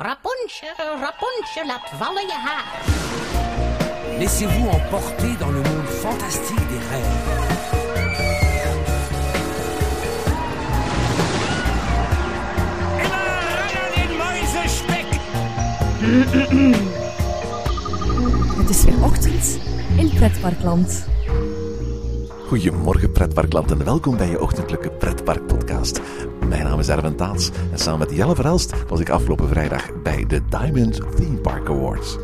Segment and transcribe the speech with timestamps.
[0.00, 2.64] Rapunzel, Rapunzel, laat vallen je haar.
[4.18, 7.26] Laissez-vous emporter dans le monde fantastique des rêves.
[18.56, 19.58] Het is weer ochtend
[19.96, 21.06] in Pretparkland.
[22.46, 26.00] Goedemorgen pretparkland en welkom bij je ochtendelijke pretparkpodcast.
[26.48, 30.26] Mijn naam is Erwin Taats en samen met Jelle Verhelst was ik afgelopen vrijdag bij
[30.26, 32.16] de Diamond Theme Park Awards.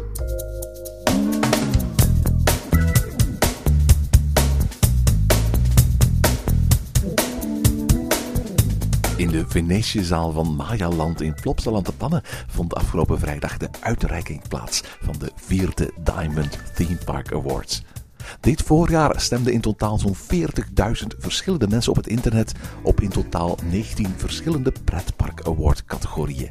[9.16, 14.82] In de Venetiëzaal van Mayaland in Plopsaland de Pannen vond afgelopen vrijdag de uitreiking plaats
[15.00, 17.82] van de vierde Diamond Theme Park Awards.
[18.40, 22.52] Dit voorjaar stemden in totaal zo'n 40.000 verschillende mensen op het internet
[22.82, 26.50] op in totaal 19 verschillende pretpark award categorieën.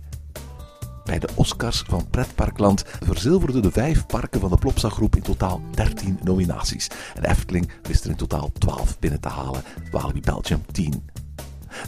[1.03, 5.61] Bij de Oscars van Pretparkland verzilverden de vijf parken van de Plopsa groep in totaal
[5.71, 6.89] 13 nominaties.
[7.15, 11.09] En Efteling wist er in totaal 12 binnen te halen, Walibi Belgium 10.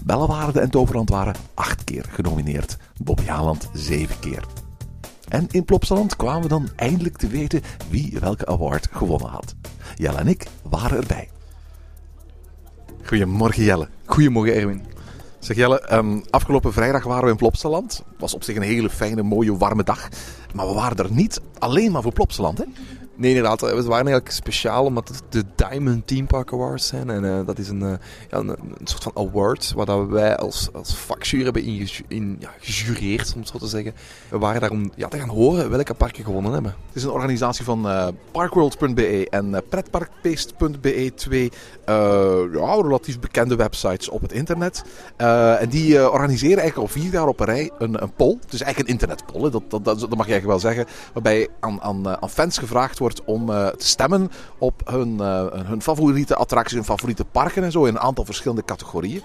[0.04, 4.44] Bellewaarde en Toverland waren 8 keer genomineerd, Bobby Haaland 7 keer.
[5.28, 9.56] En in Plopsaland kwamen we dan eindelijk te weten wie welke award gewonnen had.
[9.96, 11.30] Jelle en ik waren erbij.
[13.04, 13.88] Goedemorgen Jelle.
[14.06, 14.86] Goedemorgen Erwin.
[15.40, 18.04] Zeg Jelle, ehm, afgelopen vrijdag waren we in Plopsaland.
[18.18, 20.10] Was op zich een hele fijne, mooie, warme dag.
[20.54, 22.64] Maar we waren er niet alleen maar voor Plopsaland, hè?
[23.18, 23.62] Nee, inderdaad.
[23.62, 27.10] We waren eigenlijk speciaal omdat het de Diamond Team Park Awards zijn.
[27.10, 27.94] En uh, dat is een, uh,
[28.30, 31.64] ja, een, soort van award waar dat wij als, als vakjury hebben
[32.08, 33.94] in, ja, gejureerd, om het zo te zeggen.
[34.30, 36.76] We waren daar om ja, te gaan horen welke parken gewonnen hebben.
[36.88, 37.88] Het is een organisatie van
[38.32, 41.12] parkworld.be en pretparkpaste.be.
[41.16, 41.52] Twee
[41.86, 44.84] ja, relatief bekende websites op het internet.
[45.60, 48.38] en die organiseren eigenlijk al vier jaar op een rij een, poll.
[48.42, 50.86] Het is eigenlijk een internetpoll, dat, dat, dat, dat mag je eigenlijk wel zeggen.
[51.14, 55.82] Waarbij aan, aan, aan fans gevraagd wordt om uh, te stemmen op hun, uh, hun
[55.82, 59.22] favoriete attracties, hun favoriete parken en zo in een aantal verschillende categorieën.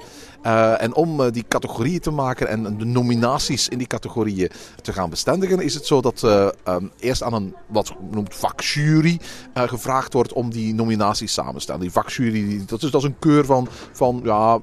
[0.46, 4.50] Uh, en om die categorieën te maken en de nominaties in die categorieën
[4.82, 9.20] te gaan bestendigen, is het zo dat um, eerst aan een wat noemt vakjury
[9.54, 11.80] gevraagd wordt om die nominaties samen te stellen.
[11.80, 14.58] Die vakjury, dat is, dat is een keur van, van ja,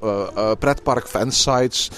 [0.56, 1.92] pretpark fansites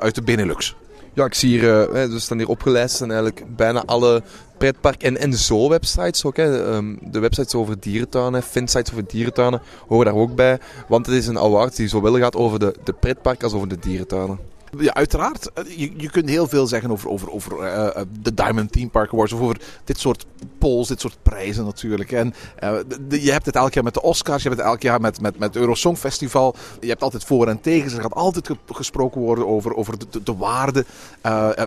[0.00, 0.74] uit de Benelux.
[1.20, 4.22] Ja, ik zie hier, uh, er staan hier opgelijst en eigenlijk bijna alle
[4.58, 6.36] pretpark- en, en zo-websites ook.
[6.36, 6.74] Hè.
[6.74, 10.58] Um, de websites over dierentuinen, fansites over dierentuinen horen daar ook bij.
[10.88, 13.78] Want het is een award die zowel gaat over de, de pretpark als over de
[13.78, 14.38] dierentuinen.
[14.78, 15.50] Ja, uiteraard.
[15.76, 19.32] Je, je kunt heel veel zeggen over, over, over uh, de Diamond Theme Park Awards.
[19.32, 20.26] Of over dit soort
[20.58, 22.12] polls, dit soort prijzen natuurlijk.
[22.12, 22.34] En
[23.08, 24.42] je hebt het elk jaar met de Oscars.
[24.42, 26.54] Je hebt het elk jaar met, met, met Eurosong Festival.
[26.80, 27.96] Je hebt altijd voor en tegen.
[27.96, 30.84] Er gaat altijd gesproken worden over, over de, de, de waarde.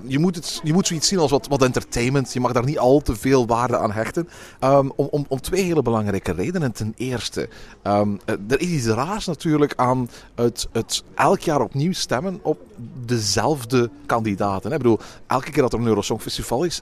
[0.08, 2.34] je, moet het, je moet zoiets zien als wat, wat entertainment.
[2.34, 4.30] Je mag daar niet al te veel waarde aan hechten.
[4.60, 6.72] Um, om, om, om twee hele belangrijke redenen.
[6.72, 7.50] Ten eerste,
[7.84, 12.60] um, er is iets raars natuurlijk aan het, het elk jaar opnieuw stemmen op
[13.06, 14.72] dezelfde kandidaten.
[14.72, 16.82] Ik bedoel, elke keer dat er een Eurosong Festival is,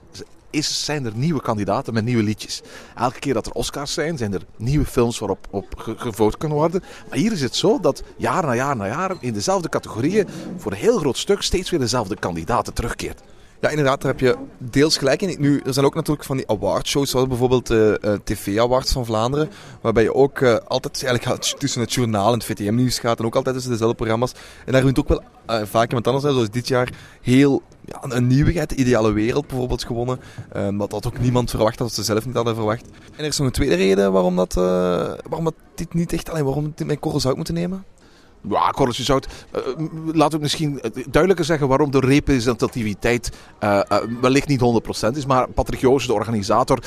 [0.50, 2.62] is, zijn er nieuwe kandidaten met nieuwe liedjes.
[2.96, 6.82] Elke keer dat er Oscars zijn, zijn er nieuwe films waarop op gevoten kan worden.
[7.08, 10.72] Maar hier is het zo dat jaar na jaar na jaar in dezelfde categorieën voor
[10.72, 13.20] een heel groot stuk steeds weer dezelfde kandidaten terugkeert.
[13.62, 15.40] Ja, inderdaad, daar heb je deels gelijk in.
[15.40, 19.50] Nu, er zijn ook natuurlijk van die awardshows, zoals bijvoorbeeld de uh, TV-awards van Vlaanderen,
[19.80, 23.34] waarbij je ook uh, altijd eigenlijk tussen het journaal en het VTM-nieuws gaat en ook
[23.34, 24.32] altijd tussen dezelfde programma's.
[24.66, 28.68] En daar wint ook wel vaak iemand anders, zoals dit jaar, heel ja, een nieuwigheid,
[28.68, 30.20] de ideale wereld bijvoorbeeld gewonnen.
[30.56, 32.84] Um, wat dat ook niemand verwacht had, dat ze zelf niet hadden verwacht.
[32.86, 36.44] En er is nog een tweede reden waarom, dat, waarom dat dit niet echt, alleen
[36.44, 37.84] waarom dit met korrel zout moeten nemen.
[38.48, 39.26] Ja, korreltje zout.
[39.54, 39.60] Uh,
[40.12, 40.80] laten we misschien
[41.10, 43.32] duidelijker zeggen waarom de representativiteit
[43.64, 44.60] uh, uh, wellicht niet
[45.04, 45.26] 100% is.
[45.26, 46.82] Maar Patrick Joos, de organisator,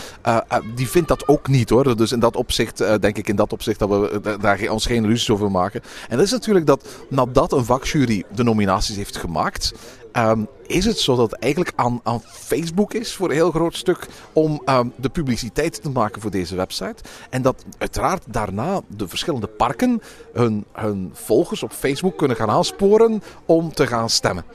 [0.76, 1.98] die vindt dat ook niet hoor.
[1.98, 5.30] Dus in dat opzicht, denk ik in dat opzicht dat we daar ons geen illusies
[5.30, 5.82] over maken.
[6.10, 9.74] En dat is natuurlijk dat nadat een vakjury de nominaties heeft gemaakt,
[10.18, 13.76] Um, is het zo dat het eigenlijk aan, aan, Facebook is voor een heel groot
[13.76, 16.96] stuk om um, de publiciteit te maken voor deze website.
[17.30, 20.02] En dat uiteraard daarna de verschillende parken
[20.34, 24.46] hun, hun volgers op Facebook kunnen gaan aansporen om te gaan stemmen.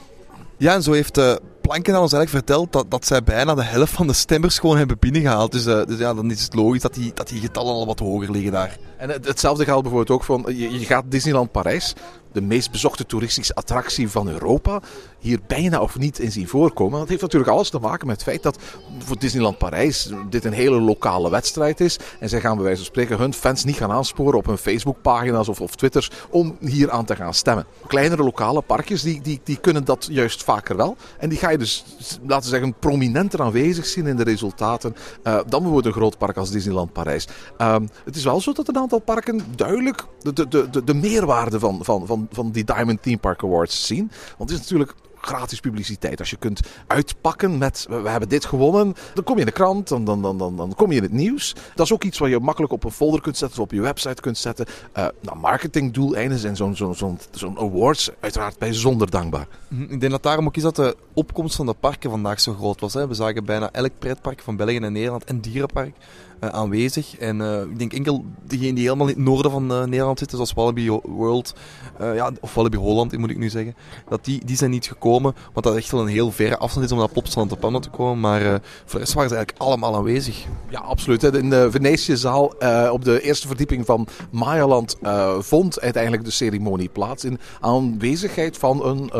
[0.56, 1.34] Ja, en zo heeft uh,
[1.70, 4.98] Planken ons eigenlijk verteld dat, dat zij bijna de helft van de stemmers gewoon hebben
[4.98, 5.52] binnengehaald.
[5.52, 7.98] Dus, uh, dus ja, dan is het logisch dat die, dat die getallen al wat
[7.98, 8.78] hoger liggen daar.
[8.96, 11.94] En hetzelfde geldt bijvoorbeeld ook van, je, je gaat Disneyland Parijs.
[12.32, 14.80] De meest bezochte toeristische attractie van Europa
[15.18, 16.98] hier bijna of niet in zien voorkomen.
[16.98, 18.58] Dat heeft natuurlijk alles te maken met het feit dat
[18.98, 21.98] voor Disneyland Parijs dit een hele lokale wedstrijd is.
[22.20, 25.48] En zij gaan bij wijze van spreken hun fans niet gaan aansporen op hun Facebookpagina's
[25.48, 27.66] of, of Twitters om hier aan te gaan stemmen.
[27.86, 30.96] Kleinere lokale parkjes die, die, die kunnen dat juist vaker wel.
[31.18, 31.84] En die ga je dus,
[32.26, 36.50] laten zeggen, prominenter aanwezig zien in de resultaten uh, dan bijvoorbeeld een groot park als
[36.50, 37.28] Disneyland Parijs.
[37.58, 41.58] Uh, het is wel zo dat een aantal parken duidelijk de, de, de, de meerwaarde
[41.58, 44.10] van, van, van, van die Diamond Theme Park Awards zien.
[44.38, 46.18] Want het is natuurlijk gratis publiciteit.
[46.18, 49.88] Als je kunt uitpakken met we hebben dit gewonnen, dan kom je in de krant,
[49.88, 51.54] dan, dan, dan, dan, dan kom je in het nieuws.
[51.74, 53.80] Dat is ook iets wat je makkelijk op een folder kunt zetten of op je
[53.80, 54.66] website kunt zetten.
[54.98, 59.46] Uh, nou, marketingdoeleinden zijn zo'n zo'n zo'n awards uiteraard bijzonder dankbaar.
[59.88, 62.80] Ik denk dat daarom ook is dat de opkomst van de parken vandaag zo groot
[62.80, 62.94] was.
[62.94, 63.08] Hè.
[63.08, 65.94] We zagen bijna elk pretpark van België en Nederland en dierenpark
[66.40, 67.16] aanwezig.
[67.18, 70.36] En uh, ik denk enkel diegenen die helemaal in het noorden van uh, Nederland zitten,
[70.36, 71.54] zoals Wallaby World,
[71.98, 73.74] ja, of Wallaby Holland moet ik nu zeggen,
[74.08, 76.92] dat die, die zijn niet gekomen, want dat echt wel een heel verre afstand is
[76.92, 78.20] om naar Plopsaland op Pannen te komen.
[78.20, 80.44] Maar voor waren ze eigenlijk allemaal aanwezig.
[80.68, 81.22] Ja, absoluut.
[81.22, 82.44] In de Venetië-zaal
[82.90, 84.96] op de eerste verdieping van Mayaland
[85.38, 89.10] vond uiteindelijk de ceremonie plaats in aanwezigheid van een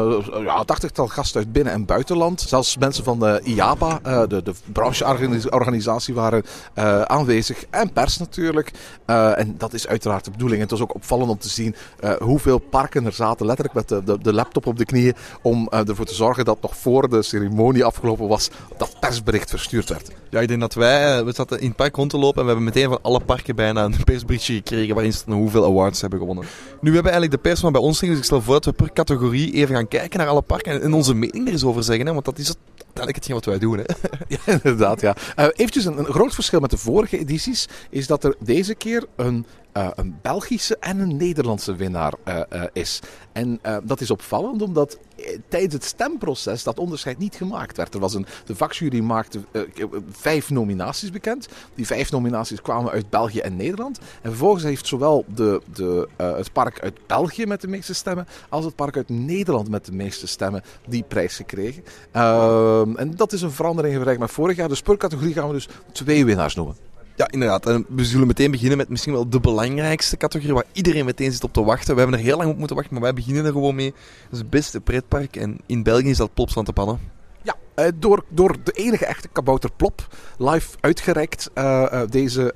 [0.43, 2.41] ja, tachtigtal gasten uit binnen- en buitenland.
[2.41, 6.43] Zelfs mensen van de IAPA, de, de brancheorganisatie, waren
[7.11, 7.65] aanwezig.
[7.71, 8.71] En pers natuurlijk.
[9.07, 10.63] Uh, en dat is uiteraard de bedoeling.
[10.63, 11.75] En het was ook opvallend om te zien
[12.05, 15.69] uh, hoeveel parken er zaten, letterlijk met de, de, de laptop op de knieën, om
[15.73, 20.11] uh, ervoor te zorgen dat nog voor de ceremonie afgelopen was, dat persbericht verstuurd werd.
[20.31, 22.53] Ja, ik denk dat wij, we zaten in het park rond te lopen en we
[22.53, 26.45] hebben meteen van alle parken bijna een persberichtje gekregen waarin stond hoeveel awards hebben gewonnen.
[26.81, 28.65] Nu hebben we eigenlijk de pers van bij ons liggen, dus ik stel voor dat
[28.65, 31.83] we per categorie even gaan kijken naar alle parken en onze mening er eens over
[31.83, 32.59] zeggen, hè, want dat is het
[32.95, 33.79] uiteindelijk hetgeen wat wij doen.
[33.79, 33.85] Hè.
[34.37, 35.17] Ja, inderdaad, ja.
[35.39, 39.47] Uh, eventjes een groot verschil met de vorige edities is dat er deze keer een
[39.77, 43.01] uh, een Belgische en een Nederlandse winnaar uh, uh, is.
[43.33, 44.99] En dat is opvallend omdat
[45.49, 47.95] tijdens het stemproces dat onderscheid niet gemaakt werd.
[47.95, 49.41] Er was een, de vakjury maakte
[50.11, 51.49] vijf nominaties bekend.
[51.75, 53.99] Die vijf nominaties kwamen uit België en Nederland.
[53.99, 58.65] En vervolgens heeft zowel de, de, het park uit België met de meeste stemmen als
[58.65, 61.85] het park uit Nederland met de meeste stemmen die prijs gekregen.
[62.13, 64.69] Ehm, en dat is een verandering in vergelijking met vorig jaar.
[64.69, 66.90] Dus per categorie gaan we dus twee winnaars noemen.
[67.21, 67.67] Ja, inderdaad.
[67.67, 71.45] En we zullen meteen beginnen met misschien wel de belangrijkste categorie waar iedereen meteen zit
[71.45, 71.95] op te wachten.
[71.95, 73.91] We hebben er heel lang op moeten wachten, maar wij beginnen er gewoon mee.
[73.91, 77.01] Dat is het beste pretpark en in België is dat Plopsland te pannen.
[77.43, 80.07] Ja, uh, door, door de enige echte kabouter Plop
[80.39, 82.55] live uitgereikt, uh, uh, deze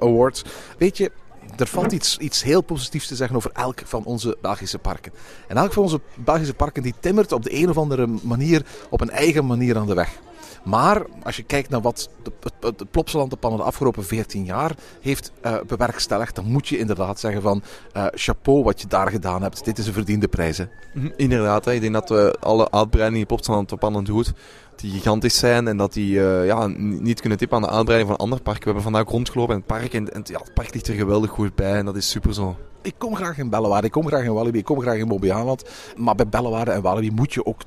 [0.00, 0.44] award.
[0.78, 1.10] Weet je,
[1.56, 5.12] er valt iets, iets heel positiefs te zeggen over elk van onze Belgische parken.
[5.48, 9.00] En elk van onze Belgische parken die timmert op de een of andere manier op
[9.00, 10.18] een eigen manier aan de weg.
[10.64, 12.92] Maar als je kijkt naar wat de, het, het
[13.40, 17.62] de afgelopen 14 jaar heeft uh, bewerkstelligd, dan moet je inderdaad zeggen van
[17.96, 19.64] uh, chapeau wat je daar gedaan hebt.
[19.64, 20.58] Dit is een verdiende prijs.
[20.58, 20.64] Hè?
[20.94, 21.72] Mhm, inderdaad, hè.
[21.72, 24.32] ik denk dat we alle uitbreidingen op doet,
[24.76, 26.12] die gigantisch zijn en dat die
[26.44, 28.62] ja, niet kunnen tippen aan de uitbreiding van andere parken.
[28.62, 31.30] We hebben vandaag rondgelopen in het park en, en ja, het park ligt er geweldig
[31.30, 34.24] goed bij en dat is super zo ik kom graag in Bellewaarde, ik kom graag
[34.24, 35.64] in Walibi, ik kom graag in Bobbejaanland.
[35.96, 37.62] Maar bij Bellewaarde en Walibi moet je ook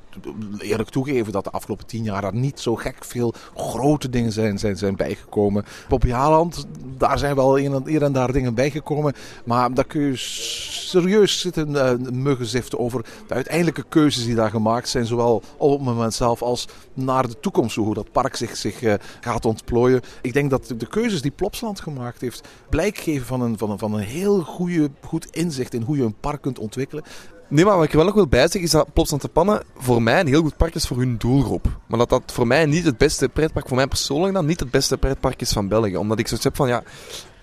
[0.58, 4.58] eerlijk toegeven dat de afgelopen tien jaar er niet zo gek veel grote dingen zijn,
[4.58, 5.64] zijn, zijn bijgekomen.
[5.88, 6.66] Bobbejaanland,
[6.96, 9.14] daar zijn wel hier en daar dingen bijgekomen.
[9.44, 15.06] Maar daar kun je serieus zitten uh, over de uiteindelijke keuzes die daar gemaakt zijn.
[15.06, 18.94] Zowel op het moment zelf als naar de toekomst, hoe dat park zich, zich uh,
[19.20, 20.00] gaat ontplooien.
[20.22, 23.78] Ik denk dat de keuzes die Plopsland gemaakt heeft, blijk geven van een, van een,
[23.78, 27.04] van een heel goede goed inzicht in hoe je een park kunt ontwikkelen.
[27.48, 30.20] Nee, maar wat ik wel nog wil bijzeggen is dat Plopsland te Pannen voor mij
[30.20, 31.78] een heel goed park is voor hun doelgroep.
[31.86, 34.70] Maar dat dat voor mij niet het beste pretpark, voor mij persoonlijk dan, niet het
[34.70, 35.96] beste pretpark is van België.
[35.96, 36.82] Omdat ik zoiets heb van, ja,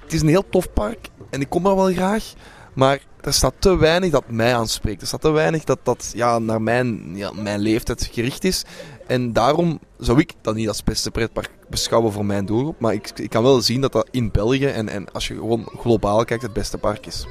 [0.04, 2.34] het is een heel tof park en ik kom er wel graag.
[2.74, 5.02] Maar er staat te weinig dat mij aanspreekt.
[5.02, 8.64] Er staat te weinig dat dat ja, naar mijn, ja, mijn leeftijd gericht is.
[9.08, 12.80] En daarom zou ik dat niet als beste pretpark beschouwen voor mijn doelgroep.
[12.80, 15.70] Maar ik, ik kan wel zien dat dat in België en, en als je gewoon
[15.78, 17.26] globaal kijkt het beste park is.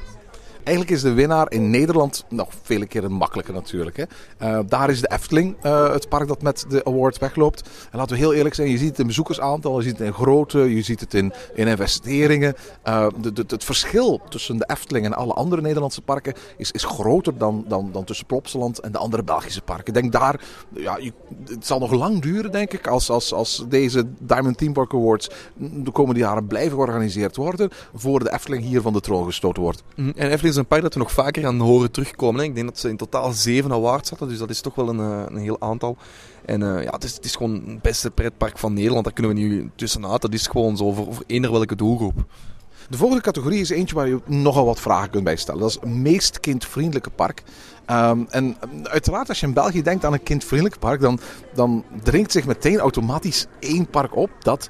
[0.68, 3.96] Eigenlijk is de winnaar in Nederland nog vele keren makkelijker natuurlijk.
[3.96, 4.04] Hè.
[4.42, 7.68] Uh, daar is de Efteling, uh, het park dat met de award wegloopt.
[7.90, 10.12] En laten we heel eerlijk zijn, je ziet het in bezoekersaantal, je ziet het in
[10.12, 12.54] grootte, je ziet het in, in investeringen.
[12.88, 17.38] Uh, de, het verschil tussen de Efteling en alle andere Nederlandse parken is, is groter
[17.38, 19.92] dan, dan, dan tussen Plopsaland en de andere Belgische parken.
[19.92, 20.40] Denk daar,
[20.74, 20.98] ja,
[21.44, 25.30] het zal nog lang duren denk ik, als, als, als deze Diamond Team Park Awards
[25.56, 29.82] de komende jaren blijven georganiseerd worden, voor de Efteling hier van de troon gestoten wordt.
[29.94, 30.10] Mhm.
[30.16, 32.40] En Efteling een park dat we nog vaker gaan horen terugkomen.
[32.40, 32.46] Hè.
[32.46, 35.00] Ik denk dat ze in totaal zeven awards hadden, dus dat is toch wel een,
[35.00, 35.96] eh, een heel aantal.
[36.44, 39.04] En uh, ja, het is, het is gewoon het beste pretpark van Nederland.
[39.04, 40.22] Daar kunnen we nu tussenuit.
[40.22, 42.24] Dat is gewoon zo voor, voor eender welke doelgroep.
[42.88, 45.60] De volgende categorie is eentje waar je nogal wat vragen kunt bij stellen.
[45.60, 47.42] Dat is het meest kindvriendelijke park.
[47.90, 51.18] Um, en uiteraard, als je in België denkt aan een kindvriendelijk park, dan,
[51.54, 54.68] dan dringt zich meteen automatisch één park op dat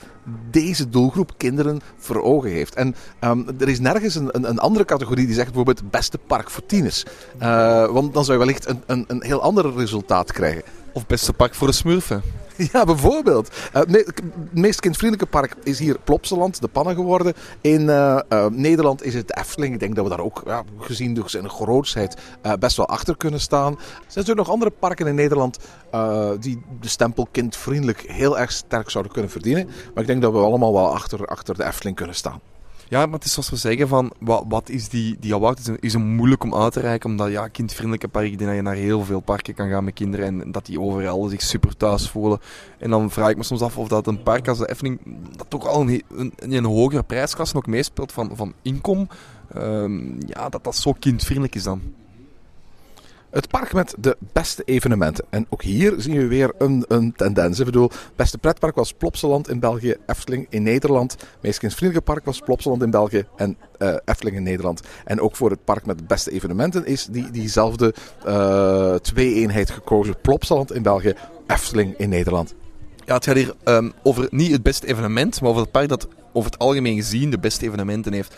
[0.51, 2.75] deze doelgroep kinderen voor ogen heeft.
[2.75, 6.51] En um, er is nergens een, een, een, andere categorie die zegt bijvoorbeeld beste park
[6.51, 7.05] voor tieners.
[7.43, 10.63] Uh, want dan zou je wellicht een, een, een heel ander resultaat krijgen.
[10.99, 12.23] Of beste park voor de smurfen.
[12.73, 13.49] Ja, bijvoorbeeld.
[13.49, 17.35] Uh, het meest kindvriendelijke park is hier Plopsaland, de Pannen geworden.
[17.61, 19.75] In uh, uh, Nederland is het Efteling.
[19.75, 22.17] Ik denk dat we daar ook, ja, gezien dus zijn grootsheid,
[22.59, 23.73] best wel achter kunnen staan.
[23.73, 25.59] Er zijn natuurlijk nog andere parken in Nederland
[26.41, 29.67] die de stempel kindvriendelijk heel erg sterk zouden kunnen verdienen.
[29.67, 32.41] Maar ik denk dat we allemaal wel achter, achter de Efteling kunnen staan.
[32.89, 35.59] Ja, maar het is zoals we zeggen van, wat, wat is die, die award?
[35.59, 38.63] Is, een, is moeilijk om uit te reiken, omdat ja, kindvriendelijke parken, ik dat je
[38.63, 42.11] naar heel veel parken kan gaan met kinderen en dat die overal zich super thuis
[42.11, 42.41] voelen.
[42.79, 45.01] En dan vraag ik me soms af of dat een park als de Efteling,
[45.37, 49.09] dat toch al een, een, hogere prijsklasse nog meespeelt van, van inkom,
[49.57, 51.81] um, ja, dat dat zo kindvriendelijk is dan.
[53.31, 55.25] Het park met de beste evenementen.
[55.31, 57.59] En ook hier zien we weer een, een tendens.
[57.59, 61.17] Ik bedoel, beste pretpark was Plopsaland in België, Efteling in Nederland.
[61.41, 64.81] Meest kindvriendelijke park was Plopsaland in België en uh, Efteling in Nederland.
[65.05, 67.95] En ook voor het park met de beste evenementen is die, diezelfde
[68.27, 70.21] uh, twee-eenheid gekozen.
[70.23, 71.15] Plopsaland in België,
[71.47, 72.55] Efteling in Nederland.
[73.05, 76.09] Ja, het gaat hier um, over niet het beste evenement, maar over het park dat
[76.33, 78.35] over het algemeen gezien de beste evenementen heeft.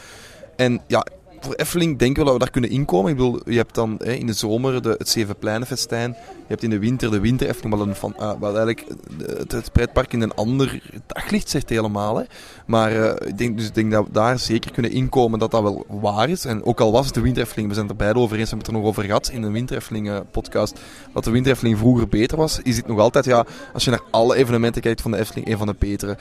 [0.56, 1.06] En ja,
[1.40, 3.11] voor Efteling denken we dat we daar kunnen inkomen.
[3.11, 6.16] Ik bedoel, je hebt dan hè, in de zomer de, het Zevenpleinenfestijn.
[6.50, 8.87] Je hebt in de winter de winter Efteling, wat, een van, uh, wat eigenlijk
[9.26, 12.25] het, het pretpark in een ander daglicht zegt helemaal.
[12.66, 15.62] Maar uh, ik denk, dus ik denk dat we daar zeker kunnen inkomen dat dat
[15.62, 16.45] wel waar is.
[16.45, 18.50] En ook al was het de winter Efteling, we zijn het er beide over eens,
[18.50, 20.80] we hebben het er nog over gehad in de winter Efteling uh, podcast,
[21.12, 24.02] dat de winter Efteling vroeger beter was, is dit nog altijd, ja, als je naar
[24.11, 26.16] alle evenementen kijkt van de Efteling, een van de betere.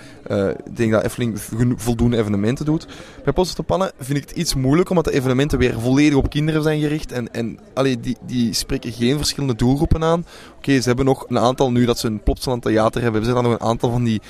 [0.66, 1.40] ik denk dat Efteling
[1.76, 2.88] voldoende evenementen doet.
[3.24, 6.64] Bij Post Pannen vind ik het iets moeilijk, omdat de evenementen weer volledig op kinderen
[6.64, 7.12] zijn gericht.
[7.12, 10.19] En, en allee, die, die spreken geen verschillende doelgroepen aan.
[10.58, 13.42] Oké, ze hebben nog een aantal, nu dat ze een Plopsaland theater hebben, hebben ze
[13.42, 14.22] dan nog een aantal van die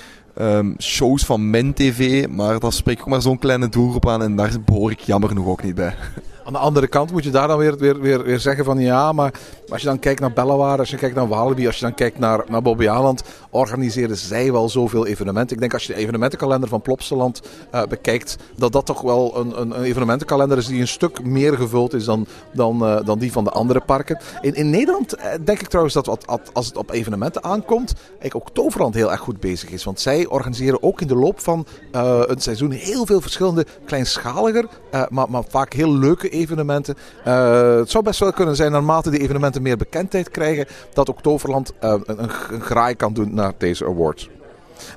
[0.42, 2.28] um, shows van Men TV.
[2.28, 5.48] Maar dat spreekt ook maar zo'n kleine doelgroep aan en daar behoor ik jammer genoeg
[5.48, 5.96] ook niet bij.
[6.50, 9.12] Aan de andere kant moet je daar dan weer, weer, weer, weer zeggen van ja,
[9.12, 9.34] maar
[9.70, 12.20] als je dan kijkt naar Bellewaarde, als je kijkt naar Walibi, als je dan kijkt
[12.20, 15.56] naar, naar Aland, organiseren zij wel zoveel evenementen.
[15.56, 17.42] Ik denk als je de evenementenkalender van Plopsaland
[17.76, 21.94] uh, bekijkt, dat dat toch wel een, een, evenementenkalender is die een stuk meer gevuld
[21.94, 24.20] is dan, dan, uh, dan die van de andere parken.
[24.42, 28.36] In, in Nederland uh, denk ik trouwens dat wat, als het op evenementen aankomt, eigenlijk
[28.36, 29.84] ook Toverland heel erg goed bezig is.
[29.84, 34.68] Want zij organiseren ook in de loop van een seizoen heel veel verschillende kleinschaliger,
[35.10, 36.39] maar, maar vaak heel leuke evenementen.
[36.48, 41.22] Uh, het zou best wel kunnen zijn, naarmate die evenementen meer bekendheid krijgen, dat ook
[41.22, 44.30] Toverland uh, een, een, graai kan doen naar deze awards.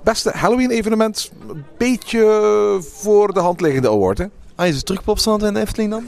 [0.03, 4.27] Beste Halloween-evenement, een beetje voor de hand liggende award, hè?
[4.55, 6.05] Ah, is het terug Plopsaland en de Efteling dan?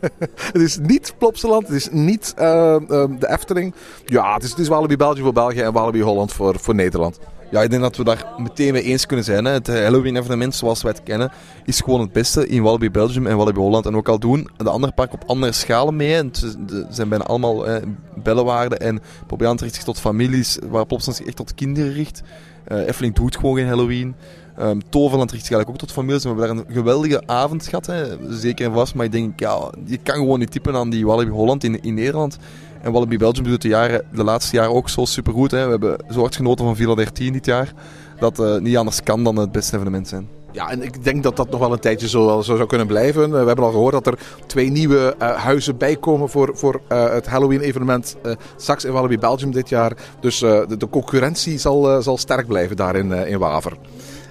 [0.52, 2.76] het is niet Plopsaland, het is niet uh,
[3.18, 3.74] de Efteling.
[4.04, 7.18] Ja, het is, het is Walibi België voor België en Walibi Holland voor, voor Nederland.
[7.52, 9.44] Ja, ik denk dat we daar meteen mee eens kunnen zijn.
[9.44, 9.52] Hè.
[9.52, 11.32] Het Halloween-evenement zoals wij het kennen
[11.64, 13.86] is gewoon het beste in Walibi Belgium en Walibi Holland.
[13.86, 16.14] En ook al doen de andere parken op andere schalen mee.
[16.14, 17.82] En het zijn bijna allemaal eh,
[18.22, 22.22] bellenwaarden en proberen richt zich tot families, waar Plopsaland zich echt tot kinderen richt.
[22.68, 24.14] Uh, Efteling doet gewoon geen Halloween.
[24.60, 26.22] Um, Toverland richt zich eigenlijk ook tot families.
[26.22, 28.04] We hebben daar een geweldige avond gehad, hè.
[28.28, 28.94] zeker en vast.
[28.94, 31.94] Maar ik denk, ja, je kan gewoon niet typen aan die Walibi Holland in, in
[31.94, 32.38] Nederland.
[32.82, 35.50] En Walibi Belgium doet de, jaren, de laatste jaren ook zo supergoed.
[35.50, 35.64] Hè.
[35.64, 37.72] We hebben zo hard genoten van Villa 13 dit jaar.
[38.18, 40.28] Dat uh, niet anders kan dan het beste evenement zijn.
[40.52, 43.30] Ja, en ik denk dat dat nog wel een tijdje zo, zo zou kunnen blijven.
[43.30, 47.26] We hebben al gehoord dat er twee nieuwe uh, huizen bijkomen voor, voor uh, het
[47.26, 49.92] Halloween-evenement uh, straks in Walibi Belgium dit jaar.
[50.20, 53.76] Dus de, de, concurrentie zal, zal sterk blijven daar in, in Waver.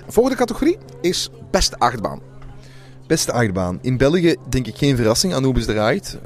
[0.07, 2.19] Volgende categorie is beste achtbaan.
[3.07, 3.79] Beste achtbaan.
[3.81, 5.33] In België denk ik geen verrassing.
[5.33, 6.19] Anubis draait.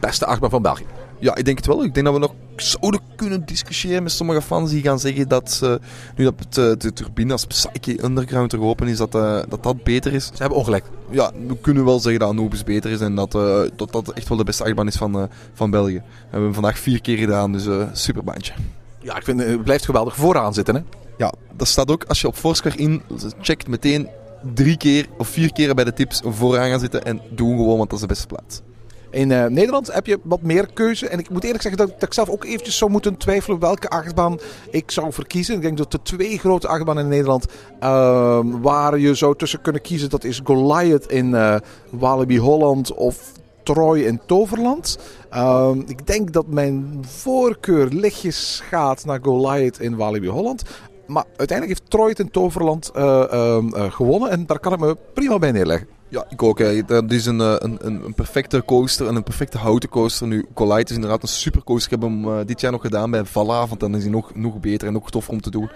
[0.00, 0.86] beste achtbaan van België.
[1.18, 1.84] Ja, ik denk het wel.
[1.84, 5.60] Ik denk dat we nog zouden kunnen discussiëren met sommige fans die gaan zeggen dat
[5.64, 5.74] uh,
[6.16, 9.62] nu dat het, uh, de turbine als Psyche Underground er open is, dat, uh, dat
[9.62, 10.26] dat beter is.
[10.26, 10.84] Ze hebben ongelijk.
[11.10, 13.32] Ja, we kunnen wel zeggen dat Anubis beter is en dat
[13.76, 15.94] dat, dat echt wel de beste achtbaan is van, van België.
[15.94, 18.52] We hebben hem vandaag vier keer gedaan, dus super bandje.
[19.00, 20.74] Ja, ik vind het blijft geweldig vooraan zitten.
[20.74, 20.80] Hè?
[21.18, 23.02] Ja, dat staat ook als je op Foursquare in
[23.40, 24.08] checkt meteen
[24.54, 27.90] drie keer of vier keer bij de tips vooraan gaan zitten en doen gewoon, want
[27.90, 28.60] dat is de beste plaats.
[29.10, 31.08] In uh, Nederland heb je wat meer keuze.
[31.08, 34.38] En ik moet eerlijk zeggen dat, ik zelf ook eventjes zou moeten twijfelen welke achtbaan
[34.70, 35.54] ik zou verkiezen.
[35.54, 37.46] Ik denk dat de twee grote achtbanen in Nederland
[37.82, 41.56] uh, waar je zou tussen kunnen kiezen, dat is Goliath in uh,
[41.90, 43.32] Walibi Holland of
[43.62, 44.98] Troy in Toverland.
[45.30, 50.62] Ehm, ik denk dat mijn voorkeur lichtjes gaat naar Goliath in Walibi Holland.
[51.06, 55.38] Maar uiteindelijk heeft Troy in Toverland uh, uh, gewonnen en daar kan ik me prima
[55.38, 55.95] bij neerleggen.
[56.08, 56.58] Ja, ik ook.
[56.58, 57.02] Hè.
[57.08, 60.26] Is een, eh, een, een, een perfecte coaster en een perfecte houten coaster.
[60.26, 61.92] Nu, Collide is inderdaad een super coaster.
[61.92, 64.60] Ik heb hem uh, dit jaar nog gedaan bij Valavond dan is hij nog, nog
[64.60, 65.70] beter en nog toffer om te doen.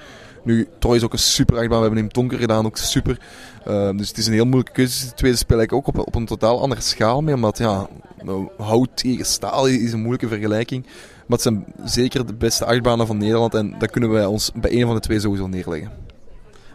[0.45, 1.79] Nu, Troy is ook een super achtbaan.
[1.79, 3.21] We hebben hem donker gedaan, ook super.
[3.69, 5.07] Uh, dus het is een heel moeilijke keuze.
[5.07, 7.35] De tweede speel ik ook op, op een totaal andere schaal mee.
[7.35, 7.89] Omdat ja,
[8.23, 10.83] nou, hout tegen staal is een moeilijke vergelijking.
[10.87, 13.55] Maar het zijn zeker de beste achtbanen van Nederland.
[13.55, 16.10] En dat kunnen wij ons bij een van de twee sowieso neerleggen.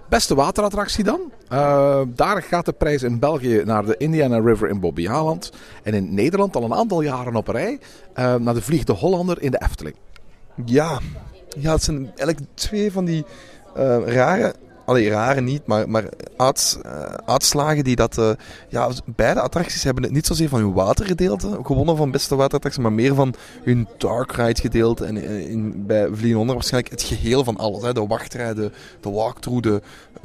[0.10, 1.32] Beste waterattractie dan?
[1.52, 5.52] Uh, daar gaat de prijs in België naar de Indiana River in Bobbejaanland.
[5.84, 7.80] En in Nederland al een aantal jaren op rij
[8.16, 9.96] uh, naar de Vliegde Hollander in de Efteling.
[10.66, 11.00] Ja,
[11.58, 13.26] ja het zijn eigenlijk twee van die
[13.78, 16.04] uh, rare Allee, rare niet, maar, maar
[16.38, 16.78] uits,
[17.56, 18.18] uh, die dat...
[18.18, 18.30] Uh,
[18.70, 22.94] ja, beide attracties hebben het niet zozeer van hun watergedeelte gewonnen van beste waterattractie, maar
[22.94, 25.06] meer van hun dark ride gedeelte.
[25.06, 27.82] En in, in, bij Vliegen Onder waarschijnlijk het geheel van alles.
[27.82, 27.94] Hè.
[27.94, 29.82] De wachtrij, de, de walkthrough, de,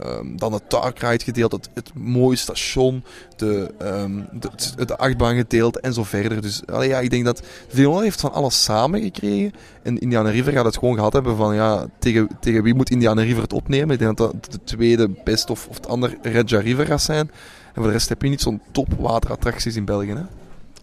[0.07, 3.05] um, dan het dark ride gedeelte, het, het mooie station,
[3.37, 6.41] de, um, de, het, het achtbaan gedeelte en zo verder.
[6.41, 7.43] Dus ja, ik denk dat
[7.77, 9.53] Onder heeft van alles samen gekregen.
[9.83, 13.23] En Indiana River gaat het gewoon gehad hebben van ja, tegen, tegen wie moet Indiana
[13.23, 13.91] River het opnemen?
[13.91, 17.31] Ik denk dat dat de tweede best of, of het ander Regia River gaat zijn.
[17.67, 20.13] En voor de rest heb je niet zo'n top waterattracties in België.
[20.13, 20.23] Hè?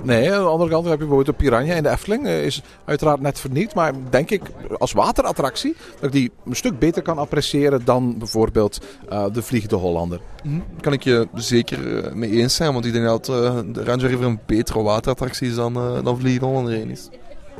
[0.04, 2.27] Nee, aan de andere kant heb je bijvoorbeeld de Piranha in de Efteling.
[2.27, 3.75] Is uiteraard net verniet.
[3.75, 4.42] Maar denk ik
[4.77, 8.80] als waterattractie dat ik die een stuk beter kan appreciëren dan bijvoorbeeld
[9.12, 10.20] uh, de Vliegende Hollander.
[10.44, 12.74] Mm, kan ik je zeker mee eens zijn.
[12.74, 16.20] Want ik denk dat uh, de Ranger River een betere waterattractie is dan, uh, dan
[16.20, 17.10] Vliegende Hollander is.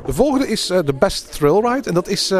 [0.06, 1.88] De volgende is de Best Thrill Ride.
[1.88, 2.32] En dat is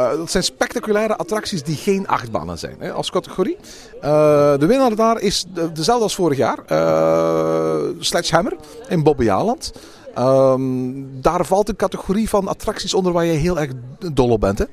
[0.00, 3.56] uh, dat zijn spectaculaire attracties die geen achtbanen zijn hè, als categorie.
[3.96, 6.58] Uh, de winnaar daar is de, dezelfde als vorig jaar.
[6.70, 8.56] Uh, Sledgehammer
[8.88, 9.72] in Bobbejaanland.
[10.18, 13.72] Um, daar valt een categorie van attracties onder waar je heel erg
[14.12, 14.58] dol op bent.
[14.58, 14.64] Hè?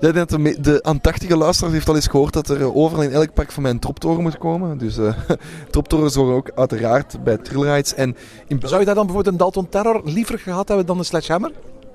[0.00, 3.62] De, de aandachtige luisteraar heeft al eens gehoord dat er overal in elk park van
[3.62, 4.78] mij een troptoren moet komen.
[4.78, 5.14] Dus uh,
[5.70, 7.94] troptorens horen ook uiteraard bij Trillrides.
[7.94, 8.60] En in...
[8.64, 11.52] Zou je daar dan bijvoorbeeld een Dalton Terror liever gehad hebben dan een Sledgehammer?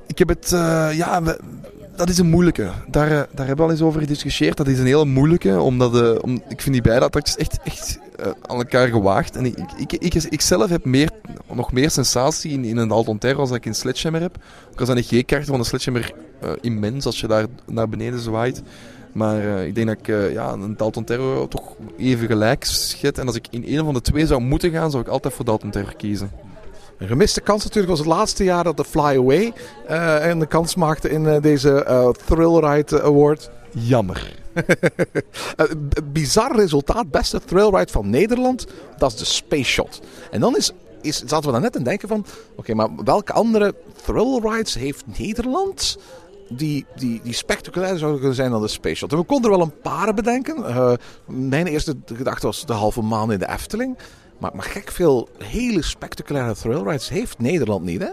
[0.08, 1.40] Ik heb het, uh, ja, we,
[1.98, 2.72] dat is een moeilijke.
[2.88, 4.58] Daar, daar hebben we al eens over gediscussieerd.
[4.58, 8.00] Dat is een hele moeilijke, omdat uh, om, ik vind die beide attracties echt, echt
[8.20, 9.36] uh, aan elkaar gewaagd.
[9.36, 11.10] En ik, ik, ik, ik, zelf heb meer,
[11.54, 14.38] nog meer sensatie in, in een Dalton Terror als ik in Sledgehammer heb.
[14.72, 16.14] Ook al zijn de G-kaarten van de Sledgehammer
[16.62, 18.62] immens als je daar naar beneden zwaait.
[19.12, 23.18] Maar ik denk dat ik ja, een Dalton Terror toch even gelijk schet.
[23.18, 25.46] En als ik in een van de twee zou moeten gaan, zou ik altijd voor
[25.46, 26.32] Dalton Terror kiezen.
[26.98, 29.54] Een gemiste kans natuurlijk was het laatste jaar dat de Fly Away
[29.90, 33.50] uh, en de kans maakte in uh, deze uh, Thrill Ride Award.
[33.72, 34.36] Jammer.
[36.14, 40.02] bizar resultaat, beste Thrill Ride van Nederland, dat is de Space Shot.
[40.32, 43.34] En dan is, is, zaten we dan net aan denken van, oké, okay, maar welke
[43.34, 45.98] andere Thrill Rides heeft Nederland?
[46.50, 49.12] die, die, die spectaculair zouden kunnen zijn dan de Space Shot.
[49.12, 50.58] En we konden er wel een paar bedenken.
[50.58, 50.94] Uh,
[51.26, 53.98] mijn eerste gedachte was de halve maan in de Efteling.
[54.40, 58.10] Maar, maar gek veel hele spectaculaire thrill rides heeft Nederland niet, hè?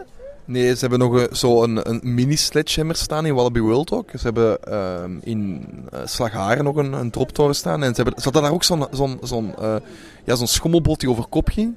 [0.47, 4.11] Nee, ze hebben nog zo'n een, een mini-sledgehammer staan in Wallaby World ook.
[4.11, 7.83] Ze hebben uh, in uh, Slagharen nog een, een droptoren staan.
[7.83, 8.87] En ze, hebben, ze hadden daar ook zo'n
[9.23, 9.77] zo'n uh,
[10.25, 11.75] ja, zo'n schommelboot die over kop ging.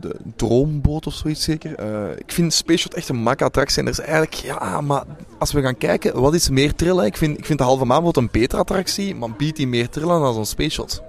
[0.00, 1.70] de droomboot of zoiets zeker.
[2.18, 3.78] ik vind Space Shot echt een makke attractie.
[3.78, 5.04] En er is eigenlijk, ja, maar
[5.38, 7.04] als we gaan kijken, wat is meer trillen?
[7.04, 10.20] Ik vind, ik vind de halve maanboot een betere attractie, maar biedt die meer trillen
[10.20, 11.02] dan zo'n Space Shot?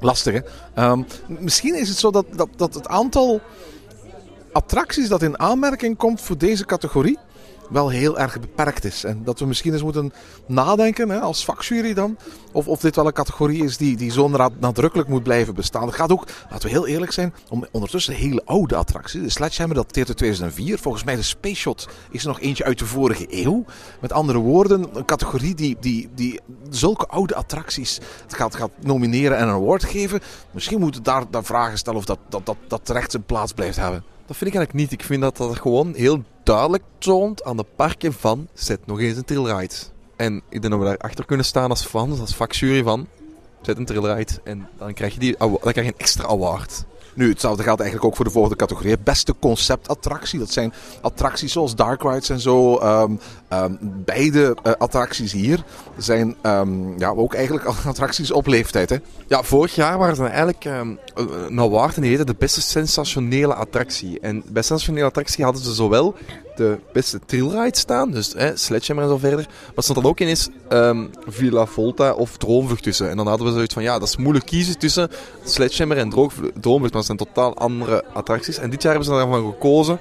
[0.00, 0.42] Lastig,
[0.74, 0.90] hè?
[0.90, 3.40] Um, misschien is het zo dat, dat, dat het aantal
[4.52, 7.18] attracties dat in aanmerking komt voor deze categorie
[7.70, 9.04] wel heel erg beperkt is.
[9.04, 10.12] En dat we misschien eens moeten
[10.46, 12.16] nadenken, hè, als vakjury dan,
[12.52, 14.28] of, of dit wel een categorie is die, die zo
[14.58, 15.86] nadrukkelijk moet blijven bestaan.
[15.86, 19.22] Het gaat ook, laten we heel eerlijk zijn, om ondertussen hele oude attracties.
[19.22, 20.78] De Sledgehammer dateert uit 2004.
[20.78, 23.64] Volgens mij de Space Shot is er nog eentje uit de vorige eeuw.
[24.00, 29.48] Met andere woorden, een categorie die, die, die zulke oude attracties gaat, gaat nomineren en
[29.48, 30.20] een award geven.
[30.50, 33.76] Misschien moeten daar, daar vragen stellen of dat, dat, dat, dat terecht zijn plaats blijft
[33.76, 34.04] hebben.
[34.26, 35.00] Dat vind ik eigenlijk niet.
[35.00, 39.16] Ik vind dat dat gewoon heel duidelijk toont aan de parken van zet nog eens
[39.16, 39.74] een trailride.
[40.16, 43.06] En ik denk dat we daar achter kunnen staan als fans, als vakjury van
[43.60, 44.32] zet een trailride.
[44.44, 46.84] En dan krijg je, die, dan krijg je een extra award.
[47.14, 48.98] Nu, hetzelfde geldt eigenlijk ook voor de volgende categorie.
[48.98, 50.38] Beste conceptattractie.
[50.38, 52.80] Dat zijn attracties zoals Dark Rides en zo.
[52.80, 53.20] Um,
[53.52, 55.64] um, beide uh, attracties hier
[55.96, 58.90] zijn um, ja, ook eigenlijk attracties op leeftijd.
[58.90, 58.96] Hè?
[59.26, 60.64] Ja, vorig jaar waren ze eigenlijk
[61.18, 64.20] een award en die heette de beste sensationele attractie.
[64.20, 66.14] En bij sensationele attractie hadden ze zowel
[66.56, 69.46] de beste trailride staan, dus hè, Sledgehammer en zo verder.
[69.74, 73.10] Maar stond dan ook ineens um, Villa Volta of Droomvlucht tussen.
[73.10, 75.10] En dan hadden we zoiets van, ja, dat is moeilijk kiezen tussen
[75.44, 78.58] Sledgehammer en Droomvlucht, maar dat zijn totaal andere attracties.
[78.58, 79.98] En dit jaar hebben ze ervan gekozen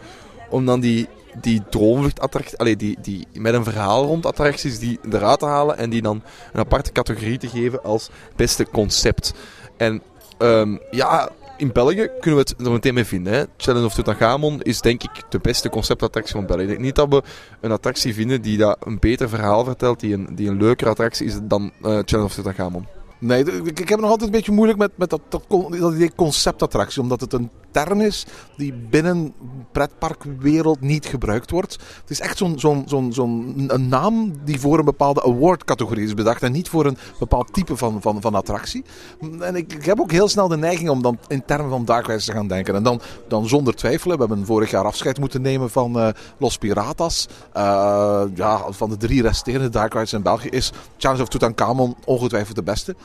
[0.50, 1.08] om dan die,
[1.42, 5.90] die droomvluchtattracties, allee, die, die met een verhaal rond attracties, die eruit te halen en
[5.90, 9.34] die dan een aparte categorie te geven als beste concept.
[9.78, 10.02] En
[10.40, 13.34] um, ja, in België kunnen we het er meteen mee vinden.
[13.34, 13.44] Hè.
[13.58, 16.62] Challenge of Tutankhamon is denk ik de beste conceptattractie van België.
[16.62, 17.24] Ik denk niet dat we
[17.62, 21.26] een attractie vinden die dat een beter verhaal vertelt, die een, die een leukere attractie
[21.26, 22.88] is dan eh, Challenge of Tutankhamon.
[23.20, 27.02] Nee, ik, heb nog altijd een beetje moeilijk met, met dat, dat, dat idee conceptattractie.
[27.02, 27.50] Omdat het een
[27.86, 28.26] is
[28.58, 29.34] die binnen
[29.72, 31.74] pretparkwereld niet gebruikt wordt.
[32.02, 36.14] Het is echt zo'n zo'n zo'n zo'n een naam die voor een bepaalde award-categorie is
[36.14, 36.44] bedacht.
[36.44, 38.84] En niet voor een bepaald type van, van, van attractie.
[39.40, 42.08] En ik, ik heb ook heel snel de neiging om dan in termen van Dark
[42.08, 42.76] Rides te gaan denken.
[42.76, 46.58] En dan, dan zonder twijfelen, we hebben vorig jaar afscheid moeten nemen van eh, Los
[46.58, 47.28] Piratas.
[47.54, 52.56] Eh, ja, van de drie resterende Dark Rides in België is Challenge of Tutankhamon ongetwijfeld
[52.56, 52.96] de beste.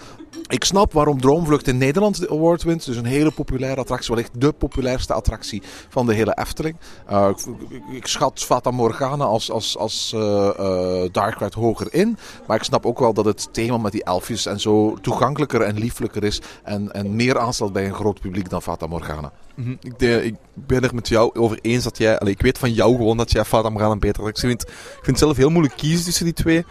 [0.48, 2.84] Ik snap waarom Droomvlucht in Nederland de award wint.
[2.84, 4.14] Dus een hele populaire attractie.
[4.14, 6.76] Wellicht de populairste attractie van de hele Efteling.
[7.10, 10.20] Uh, ik, ik, ik, schat Fata Morgana als, als, als uh,
[10.60, 12.16] uh, Dark Ride hoger in.
[12.46, 15.78] Maar ik snap ook wel dat het thema met die elfjes en zo toegankelijker en
[15.78, 16.40] lieflijker is.
[16.62, 19.32] En, en meer aanstelt bij een groot publiek dan Fata Morgana.
[19.54, 19.78] -hmm.
[19.80, 22.18] ik, ik, ben er met jou over eens dat jij...
[22.18, 24.62] Allee, ik weet van jou gewoon dat jij Fata Morgana betere attractie vindt.
[24.62, 26.64] Ik vind het zelf heel moeilijk kiezen tussen die twee.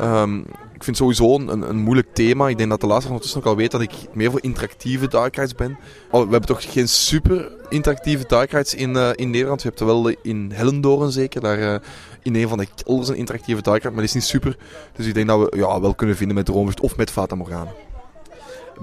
[0.00, 0.46] Um,
[0.82, 2.48] ik vind sowieso een, een moeilijk thema.
[2.48, 5.56] Ik denk dat de luisteraar ondertussen ook al weet dat ik meer voor interactieve dark
[5.56, 5.78] ben.
[6.10, 9.62] Oh, we hebben toch geen super interactieve dark in, uh, in Nederland.
[9.62, 11.40] Je hebt wel in Hellendoorn zeker.
[11.40, 11.74] Daar, uh,
[12.22, 14.56] in een van de kelders een interactieve dark maar die is niet super.
[14.96, 17.72] Dus ik denk dat we ja, wel kunnen vinden met Droomvlucht of met Fata Morgana.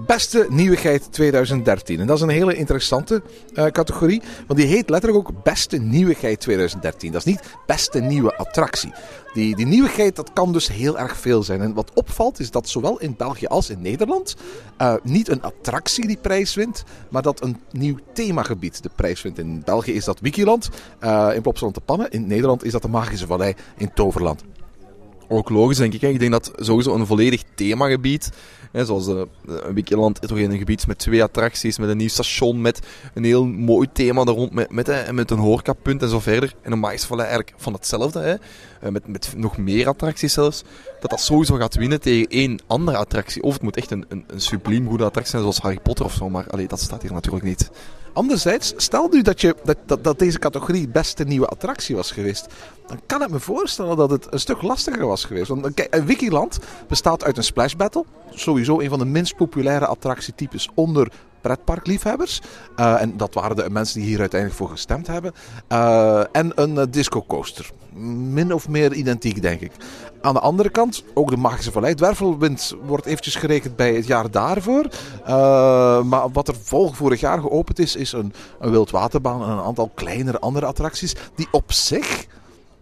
[0.05, 1.99] Beste nieuwigheid 2013.
[1.99, 3.21] En dat is een hele interessante
[3.53, 4.21] uh, categorie.
[4.47, 7.12] Want die heet letterlijk ook Beste nieuwigheid 2013.
[7.12, 8.93] Dat is niet Beste nieuwe attractie.
[9.33, 11.62] Die, die nieuwigheid dat kan dus heel erg veel zijn.
[11.62, 14.35] En wat opvalt is dat zowel in België als in Nederland
[14.81, 19.38] uh, niet een attractie die prijs wint, maar dat een nieuw themagebied de prijs wint.
[19.38, 20.69] In België is dat Wikiland
[21.03, 22.09] uh, in Plopsaland de Pannen.
[22.09, 24.43] In Nederland is dat de Magische Vallei in Toverland.
[25.31, 26.01] Ook logisch denk ik.
[26.01, 28.31] Ik denk dat sowieso een volledig themagebied,
[28.71, 32.62] hè, zoals de, de Wikiland, toch een gebied met twee attracties, met een nieuw station,
[32.62, 32.79] met
[33.13, 36.53] een heel mooi thema daar rond, met, met, hè, met een horecapunt en zo verder.
[36.62, 38.36] En een Magische Vallei eigenlijk van hetzelfde, hè.
[38.91, 40.63] Met, met nog meer attracties zelfs.
[40.99, 43.43] Dat dat sowieso gaat winnen tegen één andere attractie.
[43.43, 46.13] Of het moet echt een, een, een subliem goede attractie zijn, zoals Harry Potter of
[46.13, 46.29] zo.
[46.29, 47.69] Maar allee, dat staat hier natuurlijk niet.
[48.13, 52.48] Anderzijds, stel nu dat, je, dat, dat, dat deze categorie beste nieuwe attractie was geweest.
[52.88, 55.48] Dan kan ik me voorstellen dat het een stuk lastiger was geweest.
[55.48, 58.06] Want kijk, Wikiland bestaat uit een splash battle.
[58.30, 62.41] Sowieso een van de minst populaire attractietypes onder pretparkliefhebbers.
[62.80, 65.34] Uh, en dat waren de mensen die hier uiteindelijk voor gestemd hebben.
[65.71, 67.71] Uh, en een uh, disco coaster.
[67.93, 69.71] Min of meer identiek, denk ik.
[70.21, 71.93] Aan de andere kant, ook de Magische Vallei.
[71.93, 74.88] Dwervelwind wordt eventjes gerekend bij het jaar daarvoor.
[76.06, 79.91] Maar wat er volg vorig jaar geopend is, is een, een wildwaterbaan en een aantal
[79.93, 81.15] kleinere andere attracties.
[81.36, 82.28] Die op zich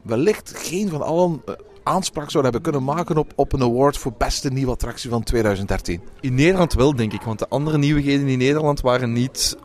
[0.02, 1.42] wellicht geen van allen
[1.88, 6.02] aanspraak zouden hebben kunnen maken op, op een award voor beste nieuwe attractie van 2013.
[6.20, 7.22] In Nederland wel, denk ik.
[7.22, 9.58] Want de andere nieuwigheden in Nederland waren niet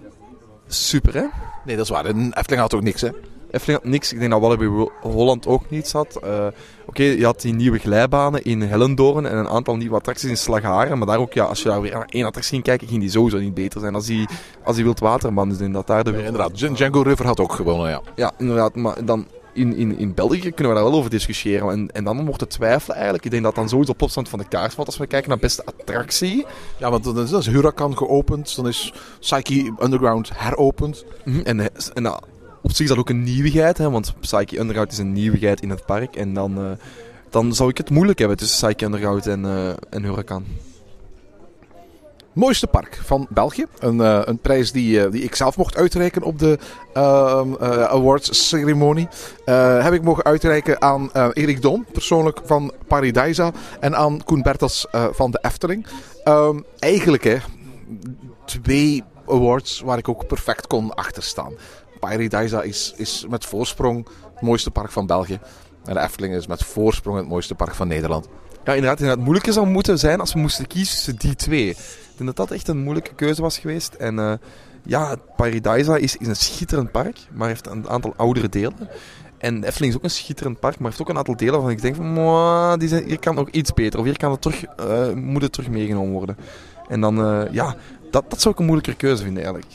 [0.66, 1.24] super, hè?
[1.64, 2.04] Nee, dat is waar.
[2.04, 3.08] En Efteling had ook niks, hè?
[3.50, 4.12] Efteling had niks.
[4.12, 6.20] Ik denk dat Walibi Holland ook niets had.
[6.24, 6.52] Uh, Oké,
[6.86, 10.98] okay, je had die nieuwe glijbanen in Hellendoorn en een aantal nieuwe attracties in Slagharen.
[10.98, 13.10] Maar daar ook, ja, als je daar weer naar één attractie ging kijken, ging die
[13.10, 14.28] sowieso niet beter zijn als die,
[14.64, 15.48] als die wildwaterbaan.
[15.48, 16.10] Dus ik denk dat daar de...
[16.10, 18.02] Ja, inderdaad, Django River had ook gewonnen, ja.
[18.14, 18.74] Ja, inderdaad.
[18.74, 21.70] Maar dan in, in, in België kunnen we daar wel over discussiëren.
[21.70, 23.24] En, en dan wordt het twijfelen eigenlijk.
[23.24, 25.38] Ik denk dat dan sowieso op opstand van de kaart valt als we kijken naar
[25.38, 26.46] beste attractie.
[26.78, 28.56] Ja, want dan is, dan is Huracan geopend.
[28.56, 31.04] Dan is Psyche Underground heropend.
[31.24, 31.42] Mm -hmm.
[31.42, 31.60] En,
[31.94, 32.16] en uh,
[32.62, 33.78] op zich is dat ook een nieuwigheid.
[33.78, 36.16] Hè, want Psyche Underground is een nieuwigheid in het park.
[36.16, 36.70] En dan, uh,
[37.30, 40.44] dan zou ik het moeilijk hebben tussen Psyche Underground en, uh, en Huracan.
[42.32, 43.66] Mooiste park van België.
[43.78, 46.58] Een, uh, een prijs die, uh, die ik zelf mocht uitreiken op de
[46.94, 47.02] uh,
[47.84, 49.08] awards ceremonie.
[49.80, 53.50] heb ik mogen uitreiken aan Erik Dom, persoonlijk van Paradisa.
[53.80, 55.86] En aan Koen Bertels van de Efteling.
[56.24, 57.36] Um, eigenlijk hè,
[58.44, 61.52] twee awards waar ik ook perfect kon achterstaan.
[62.00, 65.38] Paradisa is, is met voorsprong het mooiste park van België.
[65.84, 68.28] En de Efteling is met voorsprong het mooiste park van Nederland.
[68.64, 68.98] Ja, inderdaad.
[68.98, 69.16] inderdaad.
[69.16, 71.76] Het moeilijke zou moeten zijn als we moesten kiezen tussen die twee.
[72.22, 73.94] Denk dat dat echt een moeilijke keuze was geweest.
[73.94, 74.32] En uh,
[74.84, 78.88] ja, Paradisa is, is een schitterend park, maar heeft een aantal oudere delen.
[79.38, 81.82] En Efteling is ook een schitterend park, maar heeft ook een aantal delen waarvan ik
[81.82, 83.98] denk van, die zijn, hier kan ook iets beter.
[83.98, 86.36] Of hier kan het terug, uh, moet het terug meegenomen worden.
[86.88, 87.76] En dan, uh, ja,
[88.10, 89.72] dat, dat zou ik een moeilijke keuze vinden eigenlijk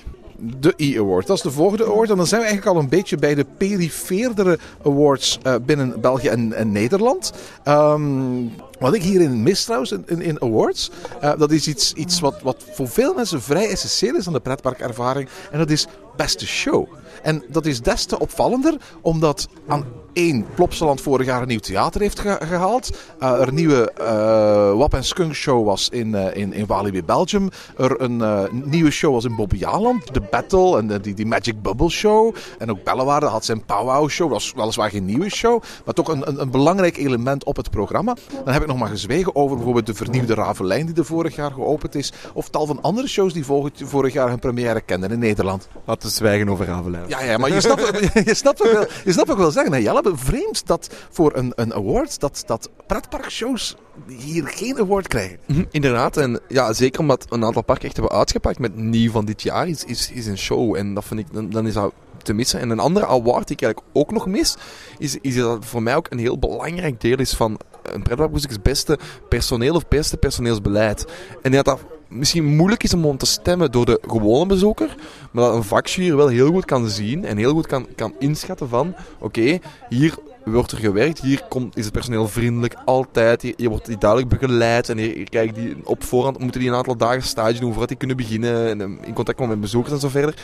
[0.59, 1.27] de E-Award.
[1.27, 2.09] Dat is de volgende award.
[2.09, 6.71] En dan zijn we eigenlijk al een beetje bij de perifeerdere awards binnen België en,
[6.71, 7.33] Nederland.
[7.65, 10.89] Um, wat ik hierin mis trouwens, in, in, awards,
[11.23, 14.39] uh, dat is iets, iets wat, wat voor veel mensen vrij essentieel is aan de
[14.39, 15.29] pretparkervaring.
[15.51, 16.87] En dat is beste show.
[17.23, 19.85] En dat is des te opvallender, omdat aan
[20.17, 22.97] één Plopsaland vorig jaar een nieuw theater heeft ge- gehaald.
[23.23, 27.03] Uh, er een nieuwe uh, Wap en Skunk show was in, uh, in, in Walibi
[27.03, 27.49] Belgium.
[27.77, 28.23] Er een
[28.65, 30.13] nieuwe show was in Bobbejaanland.
[30.13, 32.35] De Battle en die, die Magic Bubble show.
[32.57, 34.29] En ook Bellewaarde had zijn Powwow show.
[34.31, 37.69] Dat was weliswaar geen nieuwe show, maar toch een, een, een belangrijk element op het
[37.69, 38.15] programma.
[38.43, 41.51] Dan heb ik nog maar gezwegen over bijvoorbeeld de vernieuwde Ravelijn die er vorig jaar
[41.51, 42.13] geopend is.
[42.33, 45.67] Of tal van andere shows die vorig, vorig jaar hun première kenden in Nederland.
[45.85, 47.03] Laten we zwijgen over Ravelijn.
[47.07, 49.73] Ja, ja, maar je snapt, je snapt ik wil, je snapt ik wil zeggen.
[49.73, 53.75] Hè, Jelle, vreemd dat voor een, een award dat, dat pretparkshows
[54.07, 55.39] hier geen award krijgen.
[55.45, 59.25] Mm, inderdaad, en ja, zeker omdat een aantal parken echt hebben uitgepakt met nieuw van
[59.25, 60.75] dit jaar is, is, is een show.
[60.75, 61.93] En dat vind ik, dan, dan is dat
[62.23, 62.59] te missen.
[62.59, 64.55] En een andere award die ik eigenlijk ook nog mis,
[64.97, 68.99] is, is dat voor mij ook een heel belangrijk deel is van een pretparkmuziek's beste
[69.29, 71.05] personeel of beste personeelsbeleid.
[71.41, 74.95] En dat dat misschien moeilijk is om te stemmen door de gewone bezoeker,
[75.31, 78.69] maar dat een vakjury wel heel goed kan zien en heel goed kan, kan inschatten
[78.69, 80.17] van, oké, hier
[80.53, 84.29] wordt er gewerkt, hier komt, is het personeel vriendelijk, altijd, hier, hier wordt die duidelijk
[84.29, 87.87] begeleid en hier kijk die op voorhand moeten die een aantal dagen stage doen voordat
[87.87, 90.35] die kunnen beginnen en in contact komen met bezoekers en zo verder.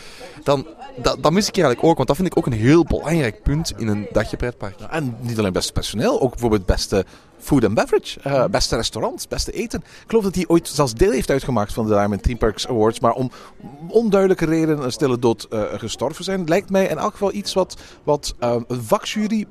[0.44, 0.68] Dan,
[1.02, 3.74] dat, dat mis ik eigenlijk ook, want dat vind ik ook een heel belangrijk punt
[3.78, 4.80] in een dagje pretpark.
[4.80, 7.06] Ja, en niet alleen beste personeel, ook bijvoorbeeld beste
[7.44, 9.80] food and beverage, uh, beste restaurants, beste eten.
[9.80, 13.00] Ik geloof dat hij ooit zelfs deel heeft uitgemaakt van de Diamond Theme Parks Awards,
[13.00, 13.32] maar om
[13.88, 16.48] onduidelijke redenen een stille dood uh, gestorven zijn.
[16.48, 19.46] Lijkt mij in elk geval iets wat, wat uh, een vakjury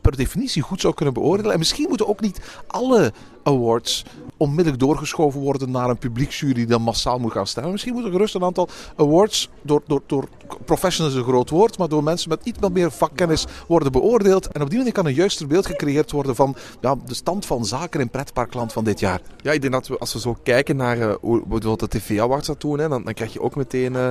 [0.00, 1.52] per definitie goed zou kunnen beoordelen.
[1.52, 4.04] En misschien moeten ook niet alle awards
[4.40, 7.72] onmiddellijk doorgeschoven worden naar een publieksjury die dan massaal moet gaan stemmen.
[7.72, 10.28] Misschien moeten gerust een aantal awards door, door, door
[10.64, 14.48] professionals een groot woord, maar door mensen met iets meer vakkennis worden beoordeeld.
[14.48, 17.64] En op die manier kan een juister beeld gecreëerd worden van ja, de stand van
[17.64, 19.20] zaken in pretparkland van dit jaar.
[19.42, 22.46] Ja, ik denk dat we, als we zo kijken naar uh, hoe bijvoorbeeld de TV-awards
[22.46, 24.08] dat doen, hè, dan, krijg je ook meteen uh,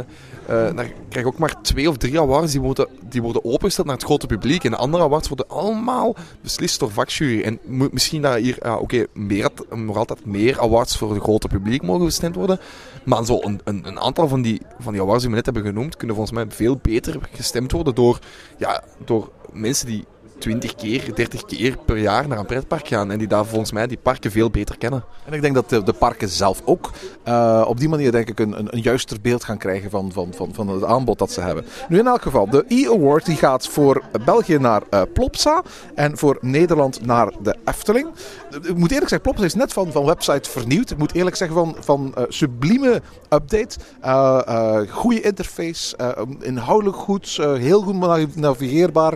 [0.50, 0.76] uh, dan
[1.10, 4.06] krijg je ook maar twee of drie awards die worden, die worden opengesteld naar het
[4.06, 4.64] grote publiek.
[4.64, 7.42] En de andere awards worden allemaal beslist door vakjury.
[7.42, 7.60] En
[7.92, 12.06] misschien dat hier, oké, okay, meer, nog altijd meer awards voor het grote publiek mogen
[12.06, 12.60] bestemd worden.
[13.04, 15.64] Maar zo een, een, een, aantal van die, van die awards die we net hebben
[15.64, 18.20] genoemd, kunnen volgens mij veel beter gestemd worden door,
[18.58, 20.06] ja, door mensen die
[20.40, 23.12] 20 keer, 30 keer per jaar naar een pretpark gaan.
[23.12, 25.04] En die daar volgens mij die parken veel beter kennen.
[25.26, 26.92] En ik denk dat de, parken zelf ook
[27.28, 30.34] uh, op die manier denk ik een, een, een, juister beeld gaan krijgen van, van,
[30.34, 31.66] van, van het aanbod dat ze hebben.
[31.90, 35.64] Nu in elk geval, de E-Award die gaat voor België naar uh, Plopsa
[35.96, 38.08] en voor Nederland naar de Efteling.
[38.50, 40.92] Ik moet eerlijk zeggen, Plopsa is net van, van website vernieuwd.
[40.92, 43.78] Ik moet eerlijk zeggen van, van uh, sublieme update.
[44.90, 45.98] goede interface,
[46.40, 49.14] inhoudelijk goed, heel goed navigeerbaar,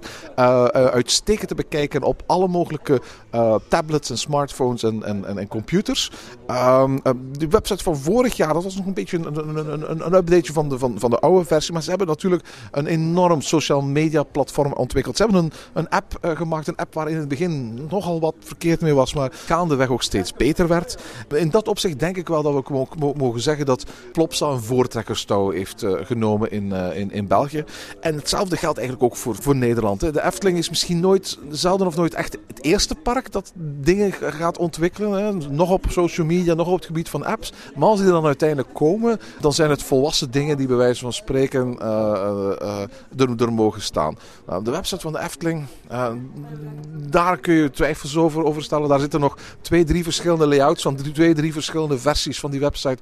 [1.13, 3.01] uitstekend te bekijken op alle mogelijke
[3.35, 6.11] uh, tablets en smartphones en, en, en, computers.
[6.47, 10.13] Um, de website van vorig jaar, dat was nog een beetje een, een, een, een
[10.13, 11.73] updateje van de, van, van de oude versie.
[11.73, 15.17] Maar ze hebben natuurlijk een enorm social media platform ontwikkeld.
[15.17, 18.35] Ze hebben een, een app uh, gemaakt, een app waar in het begin nogal wat
[18.39, 20.97] verkeerd mee was, maar gaandeweg ook steeds beter werd.
[21.33, 25.85] In dat opzicht denk ik wel dat we mogen zeggen dat Plopsa een voortrekkerstouw heeft
[25.85, 27.63] genomen in, in, in België.
[27.99, 29.99] En hetzelfde geldt eigenlijk ook voor, voor Nederland.
[29.99, 34.57] De Efteling is misschien nooit, zelden of nooit echt het eerste park dat dingen gaat
[34.57, 35.23] ontwikkelen.
[35.23, 35.49] Hè.
[35.49, 37.53] Nog op social media, nog op het gebied van apps.
[37.75, 41.13] Maar als die dan uiteindelijk komen, dan zijn het volwassen dingen die bij wijze van
[41.13, 42.85] spreken uh,
[43.17, 44.17] er, mogen staan.
[44.47, 45.65] Nou, de website van de Efteling,
[47.09, 48.89] daar kun je twijfels over, over stellen.
[48.89, 53.01] Daar zitten nog twee, drie verschillende layouts van twee, drie verschillende versies van die website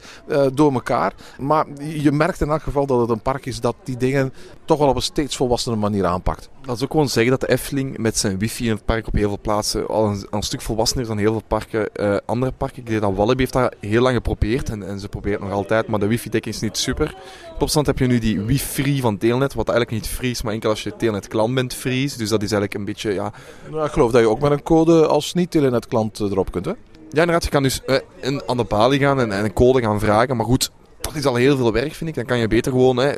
[0.54, 1.14] door elkaar.
[1.40, 4.34] Maar je merkt in elk geval dat het een park is dat die dingen
[4.66, 6.50] toch wel op een steeds volwassene manier aanpakt.
[6.62, 9.14] Dat is ook gewoon zeggen dat de Efteling met zijn wifi in het park op
[9.14, 12.78] heel veel plaatsen al een, een stuk volwassener dan heel veel parken, uh, andere parken.
[12.78, 15.58] Ik denk dat Walibi heeft dat heel lang geprobeerd en, en ze probeert het nog
[15.58, 17.16] altijd, maar de wifi-dekking is niet super.
[17.54, 20.54] Op opstand heb je nu die wifi van Telnet, wat eigenlijk niet free is, maar
[20.54, 22.16] enkel als je Telnet klant bent free is.
[22.16, 23.34] Dus dat is eigenlijk een beetje, ja...
[23.72, 26.72] Nou, ik geloof dat je ook met een code als niet-Telenet klant erop kunt, hè?
[26.72, 27.44] Ja, inderdaad.
[27.44, 30.38] Je kan dus uh, in, aan de balie gaan en, en een code gaan vragen,
[30.38, 32.16] maar goed dat is al heel veel werk, vind ik.
[32.16, 33.14] Dan kan je beter gewoon hè,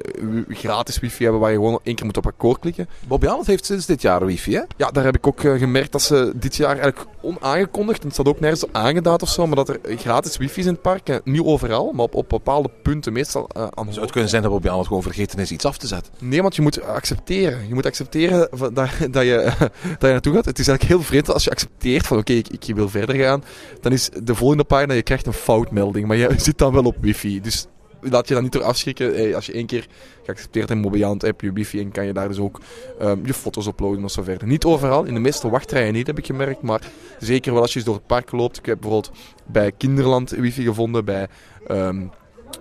[0.48, 2.90] gratis wifi hebben waar je gewoon één keer moet op akkoord klikken.
[3.08, 4.62] Bobby Allen heeft sinds dit jaar wifi, hè?
[4.78, 8.14] Ja, daar heb ik ook uh, gemerkt dat ze dit jaar eigenlijk onaangekondigd, en het
[8.14, 11.10] staat ook nergens aangeduid of zo, maar dat er gratis wifi is in het park.
[11.10, 14.42] Uh, niet overal, maar op, op bepaalde punten meestal uh, aan Zou het kunnen zijn
[14.42, 16.14] dat Bobby Allen gewoon vergeten is iets af te zetten?
[16.20, 17.68] Nee, want je moet accepteren.
[17.68, 18.90] Je moet accepteren dat, dat,
[19.24, 19.52] je,
[20.00, 20.46] dat je naartoe gaat.
[20.46, 23.16] Het is eigenlijk heel vreemd als je accepteert van oké, okay, ik, ik wil verder
[23.16, 23.44] gaan.
[23.82, 26.96] Dan is de volgende pagina, je krijgt een foutmelding, maar je zit dan wel op
[27.00, 27.42] wifi.
[27.42, 27.68] Dus
[28.10, 29.14] laat je dan niet door afschrikken.
[29.14, 29.88] Hey, als je één keer
[30.24, 32.60] geaccepteerd in Mobiant heb je wifi en kan je daar dus ook
[33.02, 34.48] um, je foto's uploaden of zo verder.
[34.48, 36.82] Niet overal, in de meeste wachtrijen niet heb ik gemerkt, maar
[37.20, 38.58] zeker wel als je door het park loopt.
[38.58, 39.12] Ik heb bijvoorbeeld
[39.46, 41.28] bij Kinderland wifi gevonden, bij
[41.68, 42.12] um,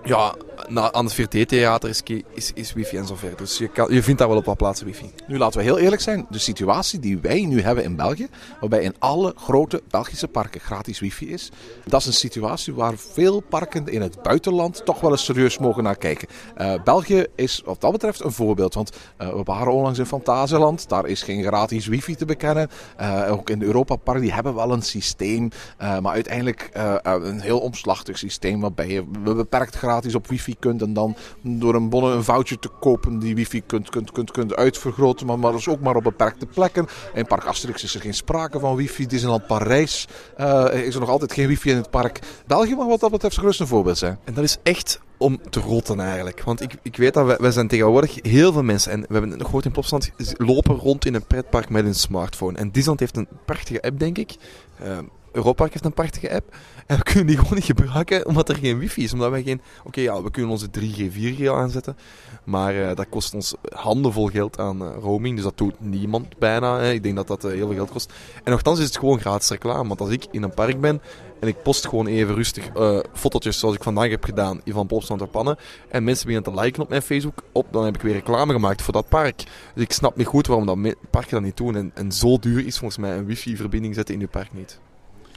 [0.05, 0.35] Ja,
[0.75, 2.03] aan het 4D-theater is,
[2.35, 3.37] is, is wifi en zover.
[3.37, 5.11] Dus je, kan, je vindt daar wel op wat plaatsen wifi.
[5.27, 8.29] Nu laten we heel eerlijk zijn, de situatie die wij nu hebben in België,
[8.61, 11.51] waarbij in alle grote Belgische parken gratis wifi is,
[11.85, 15.83] dat is een situatie waar veel parken in het buitenland toch wel eens serieus mogen
[15.83, 16.29] naar kijken.
[16.55, 20.89] Eh, België is wat dat betreft een voorbeeld, want eh, we waren onlangs in Fantasieland,
[20.89, 22.69] daar is geen gratis wifi te bekennen.
[22.97, 26.71] Eh, ook in de Europa Park, die hebben wel een systeem, maar uiteindelijk
[27.03, 31.89] een heel omslachtig systeem waarbij je beperkt gratis op wifi kunt en dan door een
[31.89, 35.69] bonne een voucher te kopen die wifi kunt, kunt, kunt, kunt uitvergroten, maar, maar dus
[35.69, 36.87] ook maar op beperkte plekken.
[37.15, 39.07] In Park Asterix is er geen sprake van wifi.
[39.07, 42.19] Disneyland Parijs eh, is er nog altijd geen wifi in het park.
[42.47, 44.19] België mag wat dat betreft gerust een voorbeeld zijn.
[44.25, 46.43] En dat is echt om te rotten eigenlijk.
[46.43, 49.47] Want ik, ik weet dat wij, zijn tegenwoordig heel veel mensen, en we hebben nog
[49.47, 52.59] gehoord in Plopsland, lopen rond in een pretpark met een smartphone.
[52.59, 54.37] En Disneyland heeft een prachtige app, denk ik.
[54.83, 54.99] Uh,
[55.33, 56.57] Europark heeft een prachtige app.
[56.87, 59.13] En we kunnen die gewoon niet gebruiken omdat er geen wifi is.
[59.13, 59.61] Omdat wij geen...
[59.85, 61.97] Oké, ja, we kunnen onze 3G, 4G aanzetten.
[62.45, 65.35] Maar uh, dat kost ons handenvol geld aan uh, roaming.
[65.35, 66.79] Dus dat doet niemand bijna.
[66.79, 66.93] Hè.
[66.93, 68.13] Ik denk dat dat uh, heel veel geld kost.
[68.45, 69.89] En nogthans is het gewoon gratis reclame.
[69.89, 71.03] Want als ik in een park ben
[71.41, 72.71] en ik post gewoon even rustig
[73.13, 75.57] fotootjes zoals ik vandaag heb gedaan van Plopsland ter Pannen.
[75.89, 77.43] En mensen beginnen te liken op mijn Facebook.
[77.53, 79.37] Op, dan heb ik weer reclame gemaakt voor dat park.
[79.75, 81.77] Dus ik snap niet goed waarom dat parken dat niet doen.
[81.77, 84.81] En, en zo duur is volgens mij een wifi-verbinding zetten in je park niet.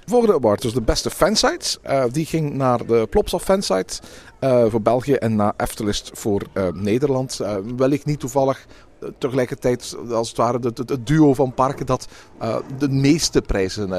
[0.06, 1.78] Volgende award was de beste fansites.
[1.86, 4.00] Uh, die ging naar de Plopsaf fansite
[4.40, 7.40] uh, voor België en naar Eftelist voor uh, Nederland.
[7.78, 8.66] wellicht niet toevallig
[9.18, 12.08] tegelijkertijd als het ware het, duo van parken dat
[12.78, 13.90] de meeste prijzen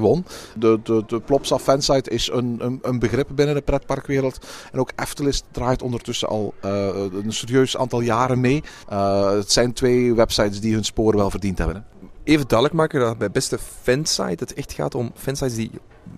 [0.00, 0.24] won.
[0.58, 4.46] De, de, de Plopsa fansite is een, een, een, begrip binnen de pretparkwereld.
[4.72, 8.62] En ook Eftelist draait ondertussen al een serieus aantal jaren mee.
[9.36, 11.76] het zijn twee websites die hun sporen wel verdiend hebben.
[11.76, 12.01] Hè?
[12.24, 15.70] Even duidelijk maken dat bij beste fansite het echt gaat om fansites die